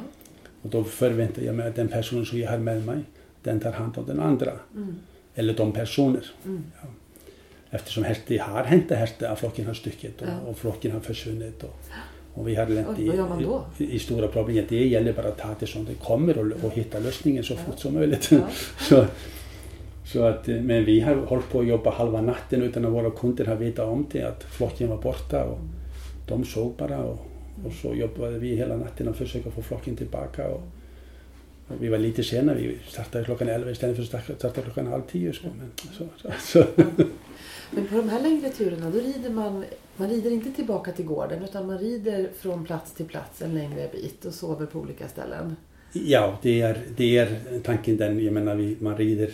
och 0.63 0.71
då 0.71 0.85
förväntar 0.85 1.43
jag 1.43 1.55
mig 1.55 1.69
att 1.69 1.77
den 1.77 1.89
personen 1.89 2.27
som 2.27 2.39
jag 2.39 2.51
har 2.51 2.59
med 2.59 2.87
mig, 2.87 2.99
den 3.43 3.61
tar 3.61 3.73
hand 3.73 3.99
om 3.99 4.07
den 4.07 4.21
andra. 4.21 4.53
Mm. 4.75 4.97
Eller 5.35 5.55
de 5.55 5.73
personer. 5.73 6.27
Mm. 6.45 6.65
Eftersom 7.71 8.05
häst, 8.05 8.21
det 8.27 8.39
har 8.39 8.65
hänt 8.65 8.91
hästar, 8.91 9.27
att 9.33 9.39
flocken 9.41 9.67
har 9.67 9.75
stycket 9.75 10.23
och, 10.23 10.29
Ja. 10.29 10.41
och 10.51 10.59
flocken 10.59 10.93
har 10.93 11.01
försvunnit. 11.01 11.63
Och, 11.63 11.77
och 12.35 12.49
vi 12.49 12.55
har 12.55 12.67
lärt 12.67 12.87
Oj, 12.99 13.07
vad 13.09 13.17
gör 13.17 13.29
man 13.29 13.43
då? 13.43 13.65
i, 13.79 13.93
i, 13.95 13.99
stora 13.99 14.29
problem. 14.29 14.65
Det 14.69 14.87
gäller 14.87 15.13
bara 15.13 15.29
att 15.29 15.39
ta 15.39 15.49
det 15.61 15.67
som 15.67 15.85
det 15.85 15.95
kommer 15.95 16.39
och, 16.39 16.65
och 16.65 16.73
hitta 16.73 16.99
lösningen 16.99 17.45
så 17.45 17.53
Ja. 17.55 17.59
fort 17.67 17.79
som 17.79 17.95
möjligt. 17.95 18.29
Ja. 18.33 18.39
så, 18.79 19.07
så 20.05 20.23
att, 20.25 20.49
eh, 20.49 20.57
men 20.57 20.85
vi 20.85 21.01
har 21.01 21.15
hållit 21.15 21.51
på 21.51 21.61
att 21.61 21.67
jobba 21.67 21.91
halva 21.91 22.21
natten 22.21 22.63
utan 22.63 22.85
att 22.85 22.93
våra 22.93 23.11
kunder 23.11 23.45
har 23.45 23.57
vetat 23.57 23.89
om 23.89 24.07
det, 24.13 24.23
att 24.23 24.43
flocken 24.45 24.89
var 24.89 24.97
borta. 25.03 25.45
Och 25.45 25.59
de 26.29 26.45
såg 26.45 26.73
bara 26.77 26.99
och, 26.99 27.27
och 27.67 27.73
så 27.83 27.95
jobbade 27.95 28.39
vi 28.39 28.57
hela 28.57 28.77
natten 28.77 29.09
och 29.09 29.17
försökte 29.17 29.51
få 29.51 29.63
flocken 29.63 29.97
tillbaka. 29.97 30.49
Och, 30.49 30.63
och 31.69 31.75
vi 31.81 31.89
var 31.89 31.99
lite 31.99 32.25
sena, 32.25 32.55
vi 32.55 32.79
startade 32.89 33.25
klockan 33.25 33.49
11 33.49 33.71
istället 33.71 33.97
för 33.97 34.03
att 34.19 34.39
starta- 34.39 34.63
klockan 34.63 34.87
halv 34.87 35.03
tio. 35.13 35.33
Så, 35.33 35.43
men, 35.59 35.71
så, 35.93 36.05
så, 36.23 36.31
så. 36.41 36.65
Men 37.75 37.87
på 37.87 37.97
de 37.97 38.09
här 38.09 38.23
längre 38.23 38.51
turerna 38.51 38.91
då 38.91 38.99
rider 38.99 39.31
man, 39.31 39.65
man 39.97 40.09
rider 40.09 40.31
inte 40.31 40.51
tillbaka 40.53 40.93
till 40.93 41.05
gården 41.05 41.43
utan 41.45 41.67
man 41.67 41.79
rider 41.79 42.29
från 42.39 42.65
plats 42.65 42.93
till 42.93 43.07
plats 43.07 43.43
en 43.43 43.55
längre 43.55 43.89
bit 43.93 44.25
och 44.25 44.35
sover 44.35 44.67
på 44.67 44.79
olika 44.81 45.09
ställen. 45.09 45.57
Ja, 45.93 46.39
det 46.43 46.61
är, 46.61 46.83
det 46.97 47.19
är 47.19 47.41
tanken 47.65 47.97
den, 47.97 48.25
jag 48.25 48.33
menar 48.35 48.55
vi, 48.55 48.77
man 48.81 48.97
rider 48.97 49.31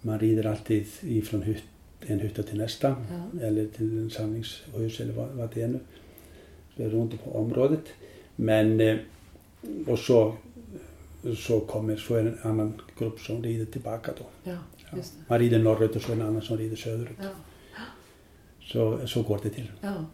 man 0.00 0.18
rider 0.18 0.46
alltid 0.46 0.86
ifrån 1.00 1.42
hytt, 1.42 1.62
en 2.00 2.20
hytta 2.20 2.42
till 2.42 2.58
nästa 2.58 2.88
Ja. 2.88 3.40
eller 3.46 3.66
till 3.66 3.98
en 3.98 4.10
samlingshus 4.10 5.00
eller 5.00 5.12
vad, 5.12 5.28
vad 5.28 5.54
det 5.54 5.62
är 5.62 5.68
nu. 5.68 5.80
Runt 6.76 7.24
på 7.24 7.38
området. 7.38 7.84
Men 8.36 8.80
eh, 8.80 8.96
och 9.86 9.98
så, 9.98 10.34
så 11.36 11.60
kommer 11.60 11.96
så 11.96 12.16
en 12.16 12.38
annan 12.42 12.72
grupp 12.98 13.20
som 13.20 13.42
rider 13.42 13.64
tillbaka 13.64 14.12
då. 14.18 14.50
Ja, 14.50 14.56
Ja. 14.92 14.98
Man 15.28 15.38
rider 15.38 15.58
norrut 15.58 15.96
och 15.96 16.02
så 16.02 16.12
är 16.12 16.16
det 16.16 16.22
en 16.22 16.28
annan 16.28 16.42
som 16.42 16.56
rider 16.58 16.76
söderut. 16.76 17.18
Ja. 17.20 17.28
Så, 18.60 19.06
så 19.06 19.22
går 19.22 19.40
det 19.42 19.50
till. 19.50 19.72
Ja. 19.80 20.04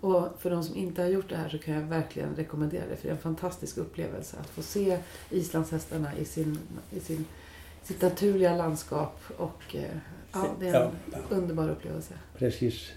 Och 0.00 0.28
för 0.38 0.50
de 0.50 0.64
som 0.64 0.76
inte 0.76 1.02
har 1.02 1.08
gjort 1.08 1.28
det 1.28 1.36
här 1.36 1.48
så 1.48 1.58
kan 1.58 1.74
jag 1.74 1.82
verkligen 1.82 2.34
rekommendera 2.36 2.86
det. 2.86 2.96
För 2.96 3.02
det 3.02 3.08
är 3.08 3.16
en 3.16 3.22
fantastisk 3.22 3.78
upplevelse 3.78 4.36
att 4.40 4.50
få 4.50 4.62
se 4.62 4.98
islandshästarna 5.30 6.16
i 6.16 6.24
sin, 6.24 6.58
i 6.90 7.00
sin, 7.00 7.24
sitt 7.82 8.02
naturliga 8.02 8.56
landskap. 8.56 9.20
Och 9.36 9.76
eh, 9.76 9.82
ja, 10.32 10.46
det 10.60 10.68
är 10.68 10.84
en 10.84 10.90
underbar 11.30 11.68
upplevelse. 11.68 12.14
Precis. 12.38 12.90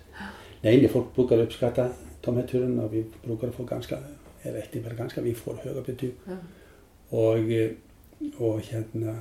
Nej, 0.62 0.88
folk 0.88 1.16
brukar 1.16 1.38
uppskatta 1.38 1.90
de 2.22 2.36
här 2.36 2.48
turerna 2.48 2.84
och 2.84 2.94
vi 2.94 3.06
brukar 3.24 3.52
få 3.52 3.64
ganska, 3.64 3.98
eller 4.42 4.94
ganska, 4.94 5.22
vi 5.22 5.34
får 5.34 5.56
höga 5.56 5.82
betyg. 5.82 6.14
Och, 7.10 7.38
eh, 7.38 7.72
och, 8.38 8.62
hérna, 8.62 9.16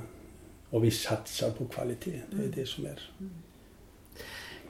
och 0.73 0.83
vi 0.83 0.91
satsar 0.91 1.49
på 1.51 1.65
kvalitet. 1.65 2.11
Det 2.29 2.35
är 2.35 2.39
Mm. 2.39 2.51
det 2.55 2.67
som 2.67 2.85
är. 2.85 2.99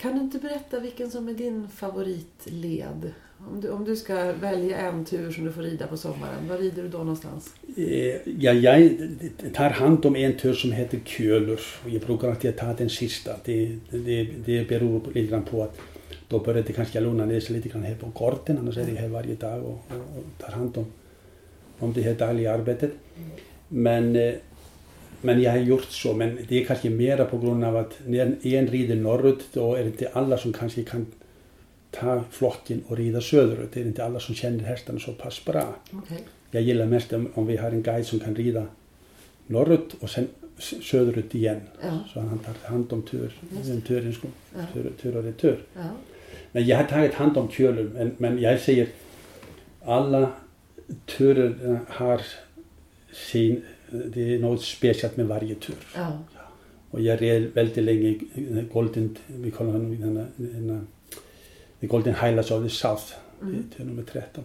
Kan 0.02 0.16
du 0.16 0.22
inte 0.22 0.40
berätta 0.40 0.80
vilken 0.80 1.12
som 1.12 1.28
är 1.28 1.34
din 1.34 1.68
favoritled? 1.70 3.14
Om 3.52 3.62
du, 3.62 3.70
om 3.70 3.86
du 3.86 3.96
ska 3.96 4.32
välja 4.34 4.78
en 4.78 5.06
tur 5.06 5.32
som 5.32 5.46
du 5.46 5.52
får 5.52 5.62
rida 5.62 5.88
på 5.88 5.98
sommaren, 5.98 6.48
var 6.50 6.58
rider 6.58 6.84
du 6.84 6.90
då 6.90 6.98
någonstans? 6.98 7.54
Eh, 7.78 8.16
Ja, 8.40 8.54
jag 8.54 8.98
tar 9.54 9.70
hand 9.70 10.06
om 10.06 10.16
en 10.16 10.38
tur 10.38 10.54
som 10.54 10.72
heter 10.72 11.00
Kjölur 11.06 11.60
och 11.84 11.90
jag 11.90 12.02
brukar 12.02 12.30
alltid 12.30 12.58
ta 12.58 12.74
den 12.74 12.90
sista. 12.90 13.32
Det, 13.46 13.78
det, 13.92 14.24
det 14.46 14.68
beror 14.70 15.02
lite 15.14 15.28
grann 15.32 15.44
på 15.44 15.64
att 15.64 15.78
då 16.28 16.40
börjar 16.40 16.64
det 16.64 16.74
kanske 16.74 17.00
lugna 17.00 17.26
ner 17.26 17.40
sig 17.40 17.56
lite 17.56 17.70
grann 17.70 17.84
här 17.84 17.96
på 17.96 18.12
korten, 18.12 18.58
annars 18.58 18.78
är 18.78 18.86
det 18.86 18.96
här 18.96 19.08
varje 19.08 19.36
dag 19.36 19.64
och, 19.64 19.70
och, 19.90 20.18
och 20.18 20.24
tar 20.40 20.52
hand 20.52 20.78
om, 20.78 20.86
om 21.80 21.94
det 21.94 22.02
här 22.02 22.14
dagliga 22.16 22.54
arbetet. 22.54 22.92
Men, 23.68 24.16
eh, 24.16 24.34
men 25.24 25.42
jag 25.42 25.52
har 25.52 25.58
gjort 25.58 25.84
så, 25.90 26.14
men 26.14 26.40
det 26.48 26.62
är 26.62 26.66
kanske 26.66 26.90
mera 26.90 27.26
på 27.26 27.38
grund 27.38 27.64
av 27.64 27.76
att 27.78 28.00
när 28.06 28.38
en 28.46 28.68
rider 28.68 28.96
norrut 28.96 29.44
då 29.54 29.76
är 29.76 29.80
det 29.80 29.86
inte 29.90 30.10
alla 30.14 30.38
som 30.38 30.54
kanske 30.54 30.84
kan 30.84 31.06
ta 31.92 32.24
flocken 32.32 32.84
och 32.88 32.98
rida 32.98 33.22
söderut. 33.22 33.70
Det 33.74 33.82
är 33.82 33.86
inte 33.86 34.06
alla 34.06 34.20
som 34.20 34.36
känner 34.36 34.64
hästarna 34.64 35.00
så 35.00 35.12
pass 35.14 35.46
bra. 35.46 35.76
Okej. 35.94 36.18
Jag 36.52 36.62
gillar 36.64 36.86
mest 36.86 37.14
om, 37.14 37.30
om 37.34 37.48
vi 37.48 37.58
har 37.58 37.72
en 37.72 37.84
guide 37.84 38.06
som 38.06 38.20
kan 38.20 38.36
rida 38.36 38.66
norrut 39.48 39.94
och 40.00 40.10
sen 40.10 40.28
söderut 40.82 41.36
igen. 41.36 41.62
Ja. 41.84 42.00
Så 42.14 42.20
han 42.20 42.40
tar 42.40 42.54
hand 42.70 42.94
om 42.94 43.02
tur, 43.02 43.34
Just 43.56 43.66
det. 43.68 43.72
en 43.74 43.82
tur, 43.82 44.16
Ja. 44.56 44.60
tur, 44.74 44.92
tur 45.02 45.18
och 45.18 45.24
retur. 45.24 45.60
Ja. 45.76 45.82
Men 46.52 46.66
jag 46.66 46.78
har 46.78 46.84
tagit 46.84 47.14
hand 47.14 47.38
om 47.38 47.50
Kjölur, 47.50 47.90
men, 47.94 48.12
men 48.18 48.42
jag 48.42 48.60
säger 48.60 48.88
alla 49.86 50.32
turer 51.18 51.80
har 51.88 52.22
sin, 53.14 53.62
det 54.14 54.36
är 54.36 54.40
något 54.40 54.62
speciellt 54.64 55.18
med 55.18 55.28
varje 55.28 55.56
tur. 55.56 55.76
Ja. 55.96 56.20
Och 56.92 57.02
jag 57.02 57.22
red 57.22 57.44
väldigt 57.54 57.84
länge 57.84 58.20
Golden, 58.74 59.18
vi 59.28 59.52
kallar 59.52 59.74
den, 59.74 60.02
den, 60.02 60.28
den, 60.68 60.88
the 61.80 61.88
Golden 61.88 62.14
Highlands 62.16 62.52
of 62.52 62.64
the 62.64 62.70
South, 62.70 63.04
Mm. 63.42 63.64
tur 63.78 63.84
nummer 63.86 64.04
13. 64.04 64.44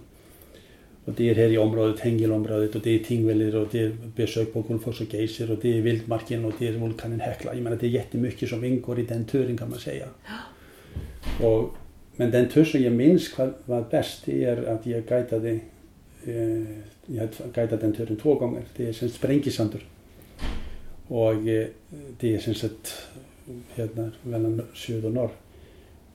Och 1.04 1.12
det 1.16 1.30
är 1.30 1.34
här 1.34 1.48
i 1.48 1.58
området, 1.58 2.00
Hängelområdet 2.00 2.74
och 2.74 2.80
det 2.80 2.90
är 2.90 2.98
Tingvellir 2.98 3.56
och 3.56 3.68
det 3.70 3.80
är 3.80 3.96
besök 4.16 4.52
på 4.52 4.62
Gullfors 4.62 5.00
och 5.00 5.14
Geysir 5.14 5.50
och 5.50 5.58
det 5.62 5.78
är 5.78 5.82
vildmarken 5.82 6.44
och 6.44 6.52
det 6.58 6.68
är 6.68 6.72
vulkanen 6.72 7.20
Hekla. 7.20 7.54
Jag 7.54 7.62
menar 7.62 7.76
det 7.76 7.86
är 7.86 7.90
jättemycket 7.90 8.48
som 8.48 8.64
ingår 8.64 8.98
i 8.98 9.02
den 9.02 9.24
turen 9.24 9.56
kan 9.56 9.70
man 9.70 9.78
säga. 9.78 10.06
Och, 11.42 11.74
men 12.16 12.30
den 12.30 12.48
tur 12.48 12.64
som 12.64 12.82
jag 12.82 12.92
minns 12.92 13.38
var, 13.38 13.52
var 13.64 13.84
bäst 13.90 14.22
det 14.24 14.44
är 14.44 14.64
att 14.64 14.86
jag 14.86 15.06
guidade, 15.06 15.60
eh, 16.26 16.62
jag 17.06 17.22
har 17.22 17.52
guidat 17.54 17.80
den 17.80 17.92
turen 17.92 18.16
två 18.16 18.34
gånger. 18.34 18.62
Det 18.76 18.88
är 18.88 18.92
sen 18.92 19.10
Sprengisandur. 19.10 19.86
Och 21.08 21.32
eh, 21.32 21.66
det 22.20 22.34
är 22.34 22.38
sen 22.38 22.54
sett 22.54 22.92
hérna 23.74 24.10
mellan 24.22 24.62
syd 24.74 25.04
och 25.04 25.12
norr. 25.12 25.30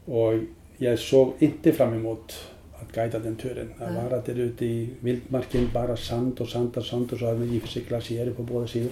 Och 0.06 0.34
jag 0.78 1.00
såg 1.00 1.34
inte 1.40 1.72
fram 1.72 1.94
emot 1.94 2.34
att 2.74 2.92
guida 2.96 3.20
den 3.20 3.36
turen. 3.36 3.70
Att 3.80 3.94
Nej. 3.94 4.04
vara 4.04 4.22
där 4.22 4.36
ute 4.40 4.66
i 4.66 4.90
vildmarken, 5.00 5.70
bara 5.74 5.98
sand 5.98 6.40
och 6.42 6.50
sand 6.50 6.78
och 6.78 6.86
sand 6.86 7.12
hade 7.12 7.38
man 7.40 7.54
i 7.54 7.58
och 7.58 7.62
för 7.62 7.68
sig 7.70 7.84
glaciärer 7.88 8.32
på 8.32 8.44
båda 8.44 8.68
sidor. 8.68 8.92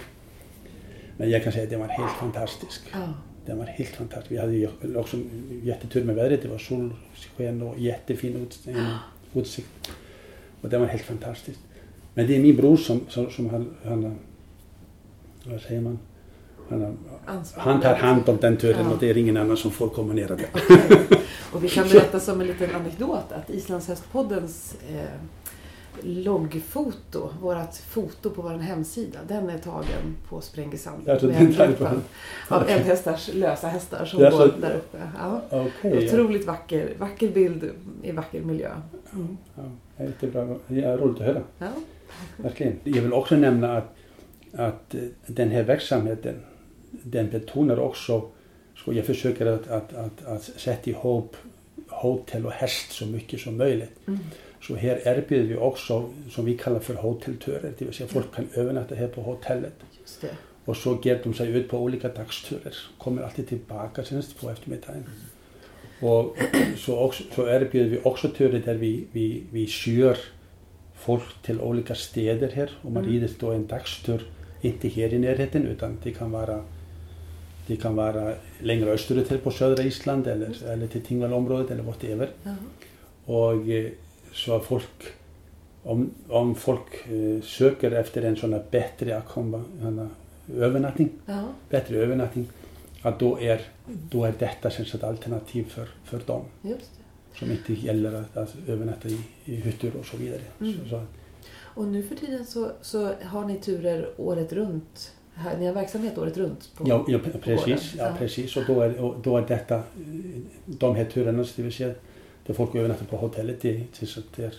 Men 1.18 1.30
jag 1.30 1.44
kan 1.44 1.52
säga 1.54 1.64
att 1.64 1.70
det 1.70 1.78
var 1.78 1.88
helt 1.88 2.12
fantastisk. 2.12 2.82
Ja. 2.94 3.14
Den 3.46 3.58
var 3.58 3.66
helt 3.66 3.90
fantastisk. 3.90 4.32
Vi 4.32 4.38
hade 4.38 4.54
ju 4.56 4.68
också 4.96 5.18
jättetur 5.64 6.04
med 6.04 6.16
vädret. 6.16 6.42
Det 6.42 6.48
var 6.48 6.58
solsken 6.58 7.62
och 7.62 7.80
jättefin 7.80 8.36
ut- 8.36 8.60
en 8.68 8.86
utsikt. 9.42 9.92
Och 10.62 10.70
det 10.70 10.78
var 10.78 10.86
helt 10.86 11.04
fantastiskt. 11.04 11.60
Men 12.14 12.28
det 12.28 12.36
är 12.36 12.40
min 12.40 12.56
bror 12.56 12.78
som, 12.78 13.02
som, 13.10 13.32
som 13.32 13.50
han, 13.50 13.74
han, 13.86 14.16
vad 15.46 15.62
säger 15.62 15.82
man? 15.82 16.00
Han, 16.70 16.98
han 17.56 17.82
tar 17.82 17.96
hand 17.96 18.30
om 18.30 18.38
den 18.42 18.58
turen 18.58 18.86
Ja. 18.86 18.94
och 18.94 19.00
det 19.00 19.10
är 19.10 19.18
ingen 19.18 19.38
annan 19.38 19.58
som 19.58 19.72
får 19.72 19.90
komma 19.90 20.14
ner 20.14 20.28
där. 20.28 20.46
Okej. 20.54 21.22
Och 21.54 21.64
vi 21.64 21.70
kan 21.70 21.88
berätta 21.92 22.20
som 22.20 22.42
en 22.42 22.48
liten 22.48 22.76
anekdot 22.76 23.32
att 23.32 23.50
Islandshästpoddens 23.50 24.76
eh, 24.90 25.04
loggfoto, 26.04 27.30
vårt 27.42 27.76
foto 27.76 28.30
på 28.30 28.42
vår 28.42 28.50
hemsida, 28.58 29.20
den 29.28 29.50
är 29.50 29.58
tagen 29.58 30.16
på 30.30 30.42
Sprängesand. 30.42 31.10
En 31.10 31.20
tar 31.20 31.28
du 31.28 31.34
gruppa 31.74 31.92
på- 32.48 32.56
av 32.56 32.70
eldhästars 32.70 33.30
lösa 33.34 33.68
hästar 33.68 34.06
som 34.06 34.24
Ja, 34.24 34.30
går 34.30 34.38
så- 34.38 34.58
där 34.62 34.76
uppe. 34.76 34.98
Ja. 35.20 35.42
Ja. 35.50 35.66
Otroligt 35.90 36.46
vacker, 36.48 36.94
vacker 37.00 37.30
bild 37.30 37.70
i 38.04 38.12
vacker 38.12 38.42
miljö. 38.42 38.72
Mm. 39.14 39.38
ja. 39.56 40.04
Jättebra. 40.06 40.56
Det 40.68 40.84
är 40.84 40.98
roligt 40.98 41.22
att 41.22 41.28
höra. 41.28 41.42
Ja. 41.60 41.68
Verkligen. 42.38 42.80
Jag 42.84 43.02
vill 43.02 43.14
också 43.14 43.36
nämna 43.36 43.78
att, 43.78 43.96
att 44.54 44.94
eh, 44.96 45.02
den 45.28 45.50
här 45.52 45.64
verksamheten, 45.64 46.36
den 46.92 47.30
betonar 47.30 47.80
också, 47.80 48.30
så 48.86 48.94
jag 48.94 49.06
försöker 49.06 49.46
att, 49.46 49.68
att, 49.68 49.94
att, 49.94 50.26
att 50.26 50.44
sätta 50.44 50.90
ihop 50.90 51.36
hotell 51.88 52.46
och 52.46 52.52
häst 52.52 52.92
så 52.92 53.06
mycket 53.06 53.40
som 53.40 53.58
möjligt. 53.58 53.92
Mm. 54.08 54.20
Så 54.62 54.76
här 54.76 55.02
erbjuder 55.08 55.48
vi 55.48 55.56
också, 55.56 56.10
som 56.32 56.46
vi 56.46 56.58
kallar 56.58 56.80
för 56.80 56.94
hotellturer, 56.94 57.74
det 57.78 57.86
vill 57.86 57.94
säga 57.94 58.08
folk 58.08 58.36
kan 58.36 58.48
övernatta 58.54 58.96
här 58.96 59.08
på 59.08 59.22
hotellet. 59.22 59.74
Och 60.66 60.78
så 60.78 61.00
ger 61.04 61.20
de 61.24 61.34
sig 61.34 61.50
ut 61.50 61.70
på 61.70 61.78
olika 61.78 62.08
dagsturer, 62.08 62.76
kommer 62.98 63.22
alltid 63.22 63.48
tillbaka 63.48 64.04
sen 64.04 64.24
på 64.42 64.50
eftermiddagen. 64.50 65.04
Och 66.02 66.38
så, 66.78 67.00
också, 67.00 67.24
så 67.36 67.48
erbjuder 67.48 67.90
vi 67.90 68.00
också 68.04 68.30
turer 68.30 68.62
där 68.66 68.76
vi, 68.76 69.06
vi, 69.12 69.44
vi 69.52 69.68
kör 69.68 70.18
folk 70.96 71.42
till 71.42 71.62
olika 71.62 71.96
städer 71.96 72.52
här 72.52 72.72
och 72.82 72.92
man 72.92 73.04
Mm. 73.04 73.14
rider 73.14 73.30
då 73.40 73.52
en 73.52 73.68
dagstur, 73.68 74.22
inte 74.62 74.88
här 74.88 75.14
i 75.14 75.20
närheten 75.20 75.68
utan 75.68 75.98
det 76.04 76.12
kan 76.12 76.32
vara 76.32 76.64
det 77.68 77.76
kan 77.76 77.96
vara 77.96 78.34
längre 78.60 78.90
österut 78.92 79.30
här 79.30 79.38
på 79.38 79.52
södra 79.52 79.84
Island 79.84 80.28
eller, 80.28 80.64
eller 80.66 80.88
till 80.88 81.02
Tingvallområdet 81.02 81.72
eller 81.72 81.84
whatever. 81.84 82.30
Ja. 82.44 82.56
Och 83.34 83.54
så 84.34 84.56
att 84.56 84.66
folk, 84.66 85.14
om, 85.84 86.12
om 86.30 86.56
folk 86.56 87.08
eh, 87.08 87.42
söker 87.44 87.92
efter 87.92 88.22
en 88.22 88.36
sån 88.36 88.54
här 88.54 88.64
bättre 88.72 89.22
övernattning, 90.56 91.10
Ja. 91.26 91.44
bättre 91.70 91.98
övernattning, 91.98 92.48
att 93.02 93.20
då 93.20 93.40
är, 93.40 93.62
då 93.86 94.26
är 94.26 94.34
detta 94.40 94.70
ett 94.96 95.04
alternativ 95.04 95.64
för, 95.64 95.88
för 96.04 96.20
dem 96.26 96.46
som 97.36 97.52
inte 97.52 97.74
gäller 97.74 98.14
att, 98.14 98.38
att 98.38 98.56
övernatta 98.68 99.10
i, 99.10 99.20
i 99.46 99.56
hyttor 99.56 99.92
och 100.00 100.06
så 100.06 100.18
vidare. 100.18 100.42
Mm. 100.60 100.74
Så, 100.74 100.90
så, 100.90 101.04
Och 101.54 101.88
nu 101.88 102.04
för 102.04 102.16
tiden 102.16 102.46
så, 102.46 102.72
så 102.82 103.14
har 103.24 103.46
ni 103.46 103.58
turer 103.58 104.10
året 104.18 104.54
runt. 104.54 105.12
Här, 105.34 105.58
ni 105.58 105.66
har 105.66 105.74
verksamhet 105.74 106.18
året 106.18 106.38
runt. 106.38 106.72
På, 106.76 106.84
ja, 106.88 107.06
ja, 107.08 107.20
på 107.20 107.38
precis, 107.38 107.94
gården. 107.94 108.08
ja, 108.12 108.16
precis. 108.18 108.58
Och 108.58 108.64
då 108.68 108.82
är, 108.82 109.02
och 109.02 109.16
då 109.24 109.38
är 109.38 109.48
detta, 109.48 109.76
eh, 109.76 109.84
de 110.66 110.96
här 110.96 111.06
turerna, 111.06 111.46
det 111.56 111.64
vill 111.64 111.74
säga 111.74 111.94
där 112.52 112.58
folk 112.58 112.76
övernattar 112.76 113.06
på 113.06 113.18
hotellet, 113.18 113.62
det, 113.62 113.84
det, 114.36 114.44
är 114.44 114.54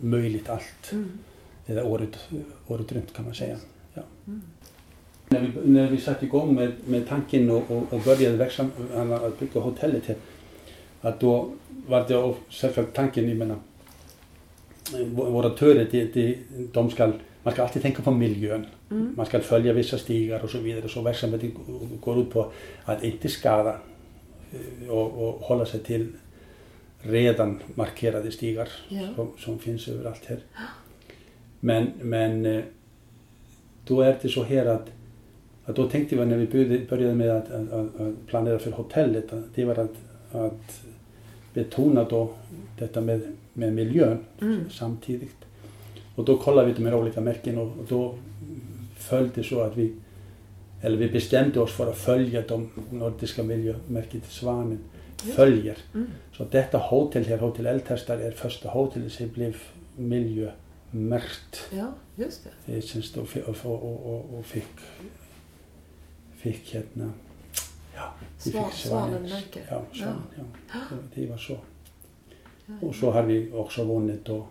möjligt 0.00 0.48
allt. 0.48 0.92
Mm. 0.92 1.18
Är 1.66 1.86
året, 1.86 2.18
året 2.66 2.92
runt 2.92 3.14
kan 3.14 3.24
man 3.24 3.34
säga. 3.34 3.56
Ja. 3.94 4.02
Mm. 4.26 4.42
När, 5.28 5.40
vi, 5.40 5.70
när 5.70 5.90
vi 5.90 6.00
satte 6.00 6.24
igång 6.24 6.54
med, 6.54 6.72
med 6.86 7.08
tanken 7.08 7.50
och, 7.50 7.70
och, 7.70 7.92
och 7.92 8.00
började 8.00 8.36
verksam, 8.36 8.70
att 9.10 9.40
bygga 9.40 9.60
hotellet 9.60 10.02
här, 10.06 10.16
att 11.00 11.20
då 11.20 11.50
var 11.86 12.04
det 12.08 12.16
och 12.16 12.38
självklart 12.48 12.94
tanken, 12.94 13.28
jag 13.28 13.36
menar, 13.36 13.56
eh, 14.94 14.98
vå- 14.98 15.30
våra 15.30 15.50
turer, 15.50 15.88
det, 15.90 16.14
det, 16.14 16.38
de 16.72 16.90
ska, 16.90 17.12
man 17.42 17.52
ska 17.52 17.62
alltid 17.62 17.82
tänka 17.82 18.02
på 18.02 18.10
miljön. 18.10 18.66
Mm. 18.90 19.14
Man 19.16 19.26
ska 19.26 19.40
följa 19.40 19.72
vissa 19.72 19.98
stigar 19.98 20.44
och 20.44 20.50
så 20.50 20.58
vidare. 20.58 20.88
Så 20.88 21.02
verksamheten 21.02 21.54
går 22.00 22.20
ut 22.20 22.30
på 22.30 22.52
att 22.84 23.04
inte 23.04 23.28
skada 23.28 23.76
eh, 24.52 24.88
och, 24.88 25.28
och 25.28 25.40
hålla 25.40 25.66
sig 25.66 25.80
till 25.80 26.08
redan 27.08 27.62
markerade 27.74 28.30
stigar 28.32 28.68
som, 29.14 29.28
som 29.38 29.58
finns 29.58 29.88
överallt 29.88 30.24
här. 30.26 30.38
Men, 31.60 31.90
men 32.02 32.62
då 33.86 34.00
är 34.00 34.18
det 34.22 34.28
så 34.28 34.42
här 34.42 34.66
att, 34.66 34.86
att 35.64 35.76
då 35.76 35.88
tänkte 35.88 36.16
vi 36.16 36.26
när 36.26 36.36
vi 36.36 36.86
började, 36.90 37.14
med 37.14 37.30
att, 37.30 37.50
att, 37.50 38.00
att, 38.00 38.26
planera 38.26 38.58
för 38.58 38.72
hotellet, 38.72 39.24
det 39.54 39.64
var 39.64 39.78
att, 39.78 39.96
att 40.32 40.82
betona 41.54 42.04
då 42.04 42.30
detta 42.78 43.00
med, 43.00 43.36
med 43.52 43.72
miljön 43.72 44.18
Mm. 44.40 44.60
samtidigt. 44.70 45.36
Och 46.14 46.24
då 46.24 46.36
kollade 46.36 46.68
vi 46.68 46.74
de 46.74 46.86
här 46.86 46.94
olika 46.94 47.20
märken 47.20 47.58
och, 47.58 47.66
och 47.78 47.86
då 47.88 48.14
föll 48.98 49.30
det 49.34 49.42
så 49.42 49.60
att 49.60 49.76
vi, 49.76 49.92
eller 50.82 50.96
vi 50.96 51.08
bestämde 51.08 51.60
oss 51.60 51.72
för 51.72 51.90
att 51.90 51.98
följa 51.98 52.42
de 52.48 52.70
nordiska 52.90 53.42
miljömärket 53.42 54.22
Svanen 54.28 54.78
följer. 55.22 55.78
Mm. 55.94 56.10
Så 56.32 56.44
detta 56.44 56.78
hotell 56.78 57.24
här, 57.24 57.38
Hotell 57.38 57.66
Eldhästar, 57.66 58.18
är 58.18 58.30
första 58.30 58.68
hotellet 58.68 59.12
som 59.12 59.28
blev 59.28 59.56
miljömärkt. 59.96 61.68
Ja, 61.72 61.92
just 62.16 62.44
det. 62.44 62.72
Det 62.74 62.80
känns 62.82 63.12
då 63.12 63.20
och, 63.20 63.64
och, 63.66 64.06
och, 64.14 64.38
och 64.38 64.44
fick, 64.46 64.64
fick 66.36 66.74
hérna, 66.74 67.10
ja, 67.94 68.14
vi 68.44 68.50
Svan, 68.50 68.70
fick 68.70 68.74
svanen. 68.80 69.10
svanenmärke. 69.14 69.60
Ja, 69.70 69.82
svan, 69.92 70.22
Ja. 70.36 70.42
ja. 70.72 70.96
Det, 71.14 71.20
det 71.20 71.30
var 71.30 71.38
så. 71.38 71.58
Ja, 72.66 72.74
Och 72.80 72.94
så 72.94 73.10
har 73.10 73.22
vi 73.22 73.52
också 73.52 73.84
vunnit 73.84 74.24
då 74.24 74.46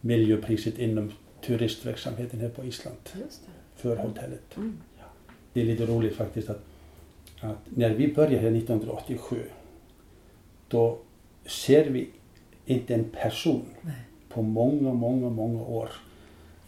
miljöpriset 0.00 0.78
inom 0.78 1.12
turistverksamheten 1.46 2.40
här 2.40 2.48
på 2.48 2.64
Island 2.64 2.96
Just 3.20 3.42
det. 3.46 3.82
för 3.82 3.96
hotellet. 3.96 4.56
Mm. 4.56 4.78
Det 5.52 5.60
är 5.60 5.64
lite 5.64 5.86
roligt 5.86 6.16
faktiskt 6.16 6.50
att, 6.50 6.60
att 7.40 7.58
när 7.64 7.94
vi 7.94 8.14
började 8.14 8.36
här 8.38 8.56
1987 8.56 9.42
då 10.74 10.98
ser 11.46 11.90
vi 11.90 12.08
inte 12.66 12.94
en 12.94 13.04
person 13.04 13.64
Nej. 13.80 13.94
på 14.28 14.42
många, 14.42 14.94
många, 14.94 15.28
många 15.28 15.62
år 15.62 15.88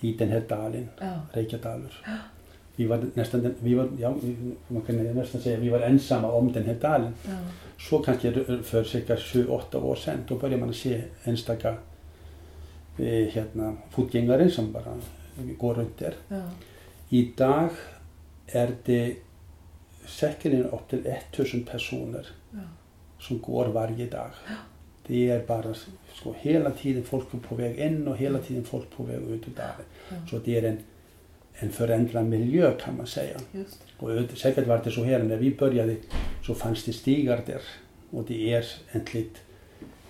i 0.01 0.13
den 0.13 0.29
här 0.29 0.43
dalen, 0.49 0.89
Ja. 1.01 1.21
Reykjadalur. 1.33 2.05
Vi 2.77 2.87
var 2.87 3.07
nästan, 3.15 3.55
vi 3.61 3.75
var, 3.75 3.89
ja, 3.99 4.15
man 4.69 4.83
kan 4.83 4.97
nästan 4.97 5.41
säga 5.41 5.59
vi 5.59 5.69
var 5.69 5.81
ensamma 5.81 6.33
om 6.33 6.53
den 6.53 6.65
här 6.65 6.75
dalen. 6.75 7.15
Ja. 7.27 7.39
Så 7.79 7.99
kanske 7.99 8.45
för 8.63 8.85
cirka 8.85 9.17
7-8 9.17 9.77
år 9.77 9.97
sedan, 9.97 10.19
då 10.29 10.35
började 10.35 10.65
man 10.65 10.75
se 10.75 11.03
enstaka 11.25 11.75
eh, 12.99 13.27
hérna, 13.35 13.77
fotgängare 13.91 14.51
som 14.51 14.73
bara 14.73 15.01
går 15.59 15.75
runt 15.75 15.99
där. 15.99 16.15
Ja. 16.29 16.51
Idag 17.09 17.69
är 18.47 18.71
det 18.85 19.17
säkerligen 20.07 20.67
upp 20.67 20.89
till 20.89 21.07
1000 21.07 21.65
personer 21.65 22.27
Ja. 22.51 22.59
Som 23.19 23.39
går 23.39 23.67
varje 23.67 24.07
dag. 24.07 24.31
Det 25.07 25.31
är 25.31 25.47
bara 25.47 25.75
så, 26.15 26.35
hela 26.39 26.71
tiden 26.71 27.05
folk 27.05 27.27
på 27.49 27.55
väg 27.55 27.79
in 27.79 28.09
och 28.09 28.17
hela 28.17 28.39
tiden 28.39 28.65
folk 28.65 28.91
på 28.97 29.03
väg 29.03 29.17
ut 29.17 29.49
ur 29.49 29.53
dalen. 29.57 29.87
Ja. 30.09 30.17
Så 30.31 30.39
det 30.39 30.59
är 30.59 30.63
en, 30.63 30.79
en 31.55 31.71
förändrad 31.71 32.27
miljö 32.27 32.73
kan 32.81 32.97
man 32.97 33.07
säga. 33.07 33.37
Just. 33.53 33.83
Och 33.99 34.11
säkert 34.39 34.67
var 34.67 34.81
det 34.85 34.91
så 34.91 35.05
här 35.05 35.23
när 35.23 35.37
vi 35.37 35.55
började 35.55 35.97
så 36.47 36.55
fanns 36.55 36.85
det 36.85 36.93
stigar 36.93 37.43
där. 37.47 37.61
Och 38.11 38.25
det 38.29 38.53
är 38.53 38.65
enligt 38.93 39.37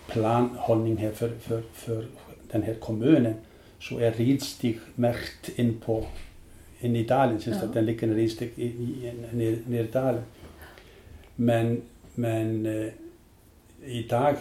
planhållning 0.08 0.96
här 0.96 1.10
för, 1.10 1.28
för, 1.28 1.62
för 1.72 2.06
den 2.50 2.62
här 2.62 2.74
kommunen 2.74 3.34
så 3.80 3.98
är 3.98 4.10
ridstig 4.12 4.78
märkt 4.94 5.48
in 5.58 5.80
på 5.80 6.06
in 6.80 6.96
i 6.96 7.04
dalen, 7.04 7.40
syns 7.40 7.56
Ja. 7.60 7.68
att 7.68 7.74
den 7.74 7.86
ligger 7.86 8.08
en 8.08 8.14
ridstig 8.14 8.52
i, 8.56 8.66
i, 8.66 9.12
ner, 9.32 9.58
ner 9.66 9.84
i 9.84 9.86
dalen. 9.92 10.22
Men, 11.34 11.82
men 12.16 12.66
eh, 12.66 12.92
idag 13.84 14.36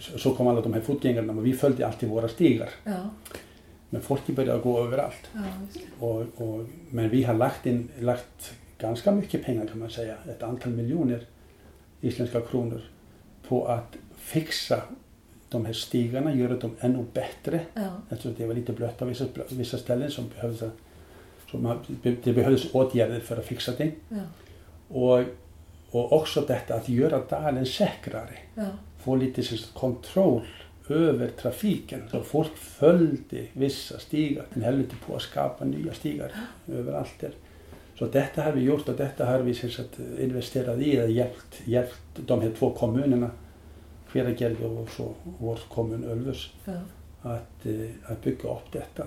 så- 0.00 0.18
så 0.18 0.34
kom 0.34 0.46
alla 0.46 0.60
de 0.60 0.72
här 0.74 0.80
fotgängarna 0.80 1.32
men 1.32 1.44
vi 1.44 1.52
följde 1.52 1.86
alltid 1.86 2.08
våra 2.08 2.28
stigar. 2.28 2.68
Ja. 2.84 3.10
Men 3.90 4.02
folk 4.02 4.26
började 4.26 4.60
gå 4.62 4.80
överallt. 4.84 5.30
Ja, 5.34 5.40
just 5.62 5.74
det. 6.00 6.06
Och, 6.06 6.20
och, 6.36 6.66
men 6.90 7.08
vi 7.10 7.22
har 7.22 7.34
lagt, 7.34 7.66
in, 7.66 7.88
lagt 8.00 8.52
ganska 8.78 9.12
mycket 9.12 9.44
pengar 9.44 9.66
kan 9.66 9.78
man 9.78 9.90
säga, 9.90 10.14
ett 10.28 10.42
antal 10.42 10.72
miljoner 10.72 11.20
isländska 12.00 12.40
kronor 12.40 12.80
på 13.48 13.66
att 13.66 13.96
fixa 14.16 14.82
de 15.48 15.64
här 15.66 15.72
stigarna, 15.72 16.34
göra 16.34 16.56
dem 16.56 16.76
ännu 16.80 17.04
bättre. 17.12 17.60
Ja. 17.74 17.90
Alltså 18.08 18.28
det 18.36 18.46
var 18.46 18.54
lite 18.54 18.72
blött 18.72 18.98
på 18.98 19.04
vissa, 19.04 19.24
vissa 19.50 19.78
ställen 19.78 20.10
som 20.10 20.24
behövdes, 20.34 20.72
så 21.50 21.56
man, 21.58 21.78
det 22.02 22.32
behövdes 22.32 22.74
åtgärder 22.74 23.20
för 23.20 23.36
att 23.36 23.44
fixa 23.44 23.72
det. 23.78 23.92
Ja. 24.08 24.16
Och, 24.88 25.24
och 25.94 26.12
också 26.12 26.40
detta 26.40 26.74
att 26.74 26.88
göra 26.88 27.20
dalen 27.30 27.66
säkrare, 27.66 28.38
Ja. 28.54 28.64
få 28.98 29.16
lite 29.16 29.42
kontroll 29.74 30.46
över 30.88 31.28
trafiken. 31.28 32.02
Så 32.10 32.22
folk 32.22 32.56
följde 32.56 33.46
vissa 33.52 33.98
stigar. 33.98 34.46
Den 34.54 34.62
höll 34.64 34.80
inte 34.80 34.96
på 35.06 35.16
att 35.16 35.22
skapa 35.22 35.64
nya 35.64 35.92
stigar 35.94 36.32
överallt 36.68 37.14
där. 37.20 37.30
Så 37.98 38.06
detta 38.06 38.42
har 38.42 38.52
vi 38.52 38.60
gjort 38.60 38.88
och 38.88 38.94
detta 38.96 39.26
har 39.26 39.38
vi 39.38 39.54
så 39.54 39.66
att 39.82 39.98
investerat 40.18 40.78
i 40.80 41.00
och 41.02 41.10
hjälpt, 41.10 41.60
hjälpt 41.64 42.00
de 42.26 42.40
här 42.40 42.52
två 42.58 42.70
kommunerna, 42.70 43.30
Hveragerði 44.12 44.64
och 44.64 44.90
så 44.90 45.14
vår 45.38 45.58
kommun 45.68 46.04
Ölvus, 46.04 46.50
Ja. 46.64 46.72
att, 47.22 47.66
eh, 47.66 47.90
att 48.12 48.22
bygga 48.24 48.48
upp 48.48 48.72
detta. 48.72 49.04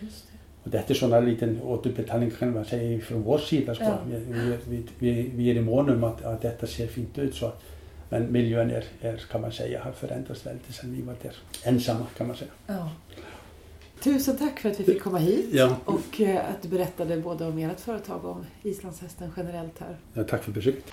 Just 0.00 0.26
det. 0.32 0.35
Och 0.66 0.72
detta 0.72 0.92
är 0.92 0.94
sådana 0.94 1.20
liten 1.26 1.62
återbetalning 1.62 2.30
kan 2.30 2.54
man 2.54 2.64
säga 2.64 3.00
från 3.00 3.22
vår 3.22 3.38
sida. 3.38 3.74
Ja. 3.80 3.98
vi, 4.06 4.16
vi, 4.18 4.56
vi, 4.68 4.82
vi, 4.98 5.30
vi 5.34 5.50
är 5.50 5.54
i 5.54 5.60
mån 5.60 5.90
om 5.90 6.04
att, 6.04 6.24
att 6.24 6.42
detta 6.42 6.66
ser 6.66 6.86
fint 6.86 7.18
ut. 7.18 7.34
Så. 7.34 7.52
Men 8.08 8.32
miljön 8.32 8.70
är, 8.70 8.84
är, 9.00 9.16
kan 9.16 9.40
man 9.40 9.52
säga, 9.52 9.82
har 9.82 9.92
förändrats 9.92 10.46
väldigt 10.46 10.74
sedan 10.74 10.92
vi 10.92 11.02
var 11.02 11.14
där 11.22 11.32
ensamma 11.64 12.06
kan 12.16 12.26
man 12.26 12.36
säga. 12.36 12.50
Ja. 12.66 12.90
Tusen 14.02 14.36
tack 14.36 14.60
för 14.60 14.70
att 14.70 14.80
vi 14.80 14.84
fick 14.84 15.02
komma 15.02 15.18
hit 15.18 15.48
Ja. 15.52 15.76
och 15.84 16.20
eh, 16.20 16.50
att 16.50 16.62
du 16.62 16.68
berättade 16.68 17.16
både 17.16 17.44
om 17.46 17.58
ert 17.58 17.80
företag 17.80 18.24
och 18.24 18.30
om 18.30 18.46
islandshästen 18.62 19.30
generellt 19.36 19.78
här. 19.78 19.96
Ja, 20.14 20.24
tack 20.24 20.42
för 20.42 20.52
besöket. 20.52 20.84